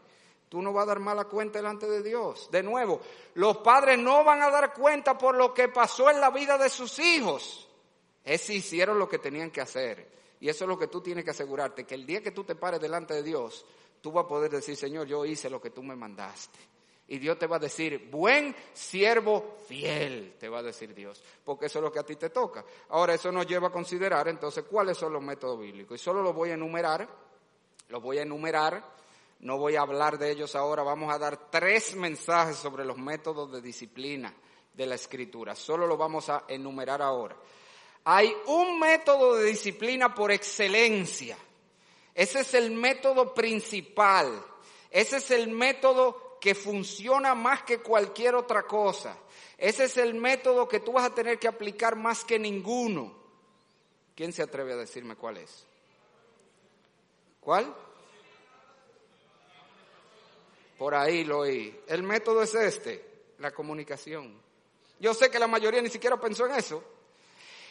[0.48, 2.48] Tú no vas a dar mala cuenta delante de Dios.
[2.50, 3.00] De nuevo,
[3.34, 6.70] los padres no van a dar cuenta por lo que pasó en la vida de
[6.70, 7.68] sus hijos.
[8.24, 10.08] Es si hicieron lo que tenían que hacer.
[10.40, 12.54] Y eso es lo que tú tienes que asegurarte, que el día que tú te
[12.54, 13.66] pares delante de Dios,
[14.00, 16.58] tú vas a poder decir, Señor, yo hice lo que tú me mandaste.
[17.08, 21.66] Y Dios te va a decir, buen siervo fiel, te va a decir Dios, porque
[21.66, 22.62] eso es lo que a ti te toca.
[22.90, 25.98] Ahora, eso nos lleva a considerar entonces cuáles son los métodos bíblicos.
[25.98, 27.08] Y solo los voy a enumerar,
[27.88, 28.84] los voy a enumerar
[29.40, 33.52] no voy a hablar de ellos ahora, vamos a dar tres mensajes sobre los métodos
[33.52, 34.34] de disciplina
[34.74, 35.54] de la escritura.
[35.54, 37.36] Solo lo vamos a enumerar ahora.
[38.04, 41.36] Hay un método de disciplina por excelencia.
[42.14, 44.44] Ese es el método principal.
[44.90, 49.16] Ese es el método que funciona más que cualquier otra cosa.
[49.56, 53.16] Ese es el método que tú vas a tener que aplicar más que ninguno.
[54.16, 55.64] ¿Quién se atreve a decirme cuál es?
[57.40, 57.74] ¿Cuál?
[60.78, 61.80] Por ahí lo oí.
[61.86, 64.40] El método es este, la comunicación.
[65.00, 66.82] Yo sé que la mayoría ni siquiera pensó en eso.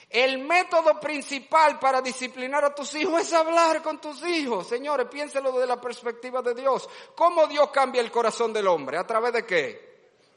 [0.09, 4.67] El método principal para disciplinar a tus hijos es hablar con tus hijos.
[4.67, 6.87] Señores, piénselo desde la perspectiva de Dios.
[7.15, 8.97] ¿Cómo Dios cambia el corazón del hombre?
[8.97, 9.87] ¿A través de qué?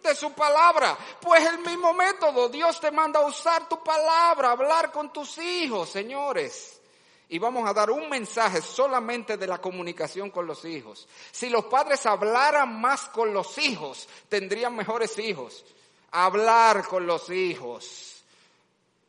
[0.02, 0.96] de su palabra.
[1.20, 5.90] Pues el mismo método, Dios te manda a usar tu palabra, hablar con tus hijos,
[5.90, 6.80] señores.
[7.33, 11.07] Y vamos a dar un mensaje solamente de la comunicación con los hijos.
[11.31, 15.64] Si los padres hablaran más con los hijos, tendrían mejores hijos.
[16.11, 18.24] Hablar con los hijos.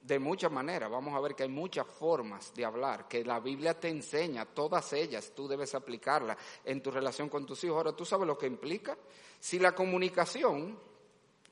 [0.04, 3.80] De muchas maneras, vamos a ver que hay muchas formas de hablar, que la Biblia
[3.80, 7.78] te enseña, todas ellas, tú debes aplicarlas en tu relación con tus hijos.
[7.78, 8.96] Ahora, ¿tú sabes lo que implica?
[9.40, 10.78] Si la comunicación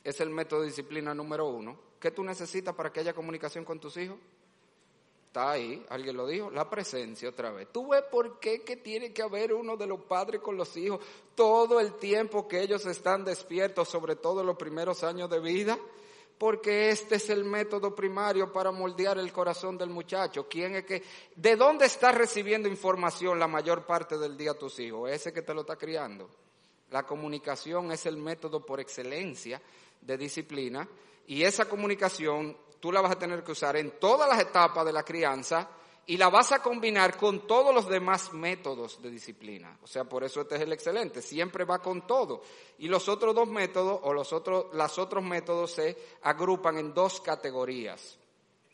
[0.04, 3.80] es el método de disciplina número uno, ¿qué tú necesitas para que haya comunicación con
[3.80, 4.18] tus hijos?
[5.30, 7.68] Está ahí, alguien lo dijo, la presencia otra vez.
[7.72, 11.00] ¿Tú ves por qué que tiene que haber uno de los padres con los hijos
[11.36, 15.78] todo el tiempo que ellos están despiertos, sobre todo los primeros años de vida?
[16.40, 20.48] Porque este es el método primario para moldear el corazón del muchacho.
[20.50, 21.04] ¿Quién es que,
[21.36, 25.12] de dónde está recibiendo información la mayor parte del día tus hijos?
[25.12, 26.28] Ese que te lo está criando.
[26.90, 29.62] La comunicación es el método por excelencia
[30.02, 30.90] de disciplina
[31.28, 34.94] y esa comunicación tú la vas a tener que usar en todas las etapas de
[34.94, 35.70] la crianza
[36.06, 39.78] y la vas a combinar con todos los demás métodos de disciplina.
[39.84, 42.42] O sea, por eso este es el excelente, siempre va con todo.
[42.80, 47.22] Y los otros dos métodos o los otros, los otros métodos se agrupan en dos
[47.22, 48.18] categorías.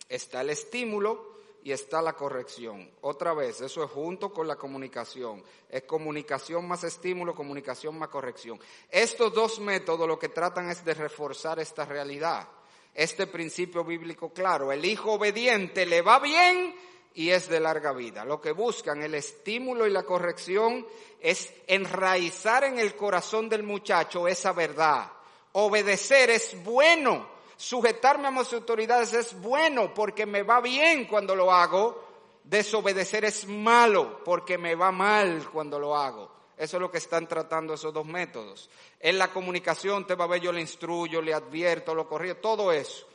[0.07, 1.35] Está el estímulo,
[1.65, 2.91] y está la corrección.
[3.01, 5.43] Otra vez, eso es junto con la comunicación.
[5.67, 8.59] Es comunicación más estímulo, comunicación más corrección.
[8.87, 12.47] Estos dos métodos lo que tratan es de reforzar esta realidad,
[12.95, 14.71] este principio bíblico claro.
[14.71, 16.73] El hijo obediente le va bien
[17.13, 18.25] y es de larga vida.
[18.25, 20.87] Lo que buscan, el estímulo y la corrección,
[21.21, 25.11] es enraizar en el corazón del muchacho esa verdad.
[25.51, 31.51] Obedecer es bueno Sujetarme a mis autoridades es bueno porque me va bien cuando lo
[31.51, 32.03] hago.
[32.43, 36.34] Desobedecer es malo porque me va mal cuando lo hago.
[36.57, 38.69] Eso es lo que están tratando esos dos métodos.
[38.99, 42.71] En la comunicación te va a ver, yo le instruyo, le advierto, lo corrijo, todo
[42.71, 43.05] eso.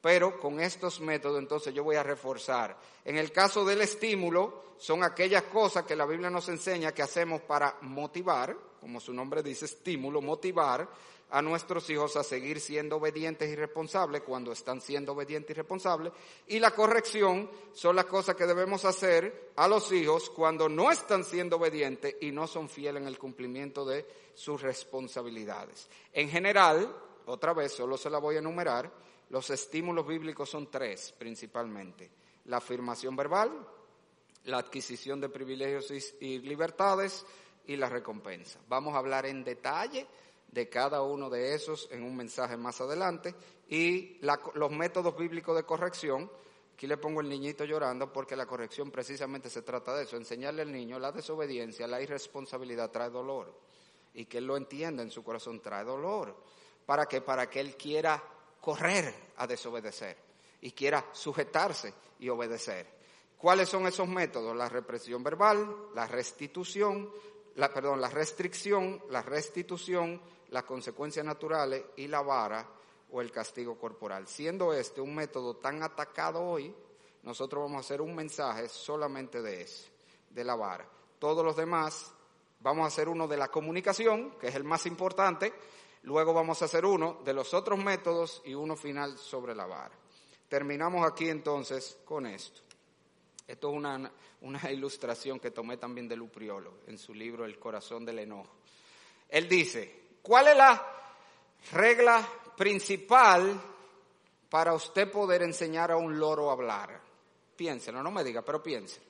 [0.00, 2.76] Pero con estos métodos entonces yo voy a reforzar.
[3.04, 7.42] En el caso del estímulo, son aquellas cosas que la Biblia nos enseña que hacemos
[7.42, 10.88] para motivar, como su nombre dice, estímulo, motivar
[11.30, 16.12] a nuestros hijos a seguir siendo obedientes y responsables cuando están siendo obedientes y responsables.
[16.46, 21.24] Y la corrección son las cosas que debemos hacer a los hijos cuando no están
[21.24, 25.88] siendo obedientes y no son fieles en el cumplimiento de sus responsabilidades.
[26.12, 26.94] En general,
[27.26, 28.90] otra vez, solo se la voy a enumerar,
[29.30, 32.10] los estímulos bíblicos son tres principalmente.
[32.46, 33.50] La afirmación verbal,
[34.44, 37.26] la adquisición de privilegios y libertades
[37.66, 38.58] y la recompensa.
[38.68, 40.06] Vamos a hablar en detalle
[40.48, 43.34] de cada uno de esos en un mensaje más adelante
[43.68, 46.30] y los métodos bíblicos de corrección.
[46.74, 50.62] Aquí le pongo el niñito llorando porque la corrección precisamente se trata de eso, enseñarle
[50.62, 53.52] al niño la desobediencia, la irresponsabilidad trae dolor
[54.14, 56.36] y que él lo entienda en su corazón trae dolor.
[56.86, 58.22] ¿Para que Para que él quiera
[58.60, 60.16] correr a desobedecer
[60.60, 62.98] y quiera sujetarse y obedecer.
[63.36, 64.56] ¿Cuáles son esos métodos?
[64.56, 67.10] La represión verbal, la restitución,
[67.58, 72.64] la, perdón, la restricción, la restitución, las consecuencias naturales y la vara
[73.10, 74.28] o el castigo corporal.
[74.28, 76.72] Siendo este un método tan atacado hoy,
[77.24, 79.90] nosotros vamos a hacer un mensaje solamente de ese,
[80.30, 80.88] de la vara.
[81.18, 82.12] Todos los demás,
[82.60, 85.52] vamos a hacer uno de la comunicación, que es el más importante,
[86.04, 89.96] luego vamos a hacer uno de los otros métodos y uno final sobre la vara.
[90.48, 92.67] Terminamos aquí entonces con esto.
[93.48, 98.04] Esto es una, una ilustración que tomé también de Lupriolo en su libro El corazón
[98.04, 98.52] del enojo.
[99.28, 100.86] Él dice, ¿Cuál es la
[101.72, 103.58] regla principal
[104.50, 107.00] para usted poder enseñar a un loro a hablar?
[107.56, 109.00] Piénselo, no me diga, pero piense.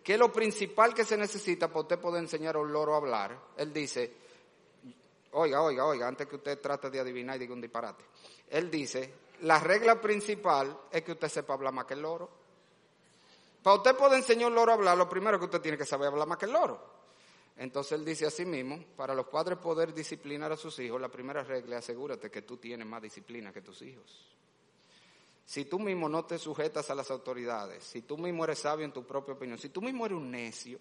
[0.00, 2.98] ¿Qué es lo principal que se necesita para usted poder enseñar a un loro a
[2.98, 3.36] hablar?
[3.56, 4.12] Él dice,
[5.32, 8.04] oiga, oiga, oiga, antes que usted trate de adivinar y diga un disparate.
[8.48, 12.30] Él dice, la regla principal es que usted sepa hablar más que el loro.
[13.62, 15.84] Para usted poder enseñar a un loro a hablar, lo primero que usted tiene que
[15.84, 16.98] saber hablar más que el loro.
[17.56, 21.42] Entonces él dice así mismo, para los padres poder disciplinar a sus hijos, la primera
[21.42, 24.28] regla es asegúrate que tú tienes más disciplina que tus hijos.
[25.44, 28.92] Si tú mismo no te sujetas a las autoridades, si tú mismo eres sabio en
[28.92, 30.78] tu propia opinión, si tú mismo eres un necio,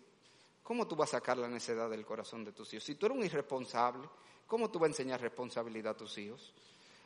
[0.62, 2.84] ¿cómo tú vas a sacar la necedad del corazón de tus hijos?
[2.84, 4.08] Si tú eres un irresponsable,
[4.46, 6.54] ¿cómo tú vas a enseñar responsabilidad a tus hijos?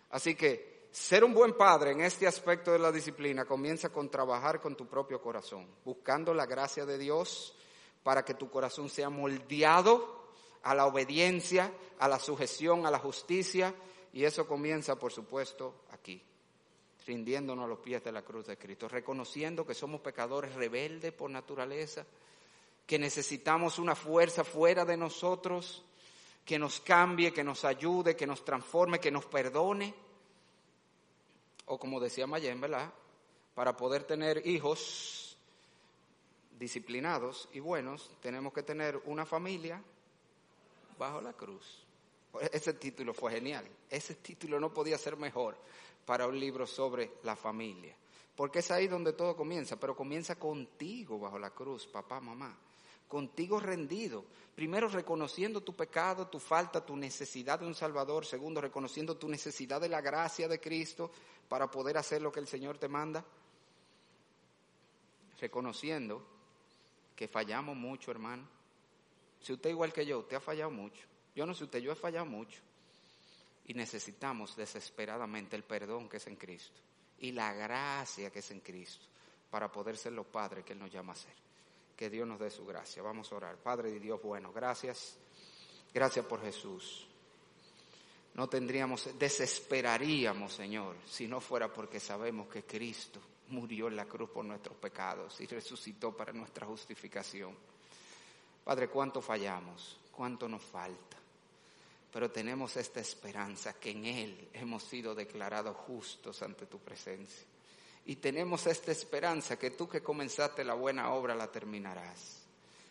[0.09, 4.59] Así que ser un buen padre en este aspecto de la disciplina comienza con trabajar
[4.59, 7.55] con tu propio corazón, buscando la gracia de Dios
[8.03, 10.21] para que tu corazón sea moldeado
[10.63, 13.73] a la obediencia, a la sujeción, a la justicia.
[14.13, 16.21] Y eso comienza, por supuesto, aquí,
[17.05, 21.29] rindiéndonos a los pies de la cruz de Cristo, reconociendo que somos pecadores rebeldes por
[21.29, 22.05] naturaleza,
[22.85, 25.85] que necesitamos una fuerza fuera de nosotros,
[26.43, 30.10] que nos cambie, que nos ayude, que nos transforme, que nos perdone.
[31.65, 32.91] O como decía Mayen, ¿verdad?
[33.55, 35.37] Para poder tener hijos
[36.57, 39.81] disciplinados y buenos, tenemos que tener una familia
[40.97, 41.83] bajo la cruz.
[42.51, 43.67] Ese título fue genial.
[43.89, 45.57] Ese título no podía ser mejor
[46.05, 47.95] para un libro sobre la familia.
[48.35, 52.55] Porque es ahí donde todo comienza, pero comienza contigo bajo la cruz, papá, mamá.
[53.07, 54.23] Contigo rendido.
[54.55, 58.25] Primero reconociendo tu pecado, tu falta, tu necesidad de un Salvador.
[58.25, 61.11] Segundo, reconociendo tu necesidad de la gracia de Cristo
[61.51, 63.25] para poder hacer lo que el Señor te manda.
[65.37, 66.25] Reconociendo
[67.13, 68.47] que fallamos mucho, hermano.
[69.41, 71.03] Si usted igual que yo, usted ha fallado mucho.
[71.35, 72.61] Yo no sé usted, yo he fallado mucho.
[73.65, 76.79] Y necesitamos desesperadamente el perdón que es en Cristo
[77.19, 79.05] y la gracia que es en Cristo
[79.49, 81.35] para poder ser los padres que Él nos llama a ser.
[81.97, 83.03] Que Dios nos dé su gracia.
[83.03, 83.57] Vamos a orar.
[83.57, 85.17] Padre de Dios, bueno, gracias.
[85.93, 87.10] Gracias por Jesús.
[88.33, 93.19] No tendríamos, desesperaríamos, Señor, si no fuera porque sabemos que Cristo
[93.49, 97.55] murió en la cruz por nuestros pecados y resucitó para nuestra justificación.
[98.63, 101.21] Padre, cuánto fallamos, cuánto nos falta
[102.11, 107.45] pero tenemos esta esperanza que en Él hemos sido declarados justos ante tu presencia.
[108.05, 112.41] Y tenemos esta esperanza que tú que comenzaste la buena obra la terminarás.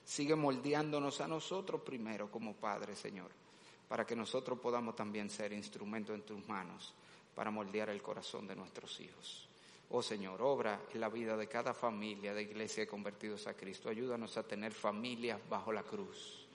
[0.07, 3.31] Sigue moldeándonos a nosotros primero como Padre, Señor,
[3.91, 6.95] para que nosotros podamos también ser instrumento en tus manos
[7.35, 9.49] para moldear el corazón de nuestros hijos.
[9.91, 13.89] Oh Señor, obra en la vida de cada familia de iglesia convertidos a Cristo.
[13.89, 16.47] Ayúdanos a tener familias bajo la cruz,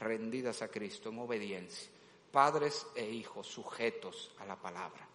[0.00, 1.88] rendidas a Cristo en obediencia
[2.30, 5.06] padres e hijos sujetos a la palabra.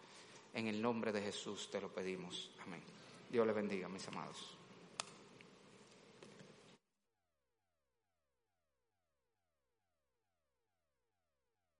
[0.54, 2.50] En el nombre de Jesús te lo pedimos.
[2.64, 2.82] Amén.
[3.30, 4.55] Dios le bendiga, mis amados.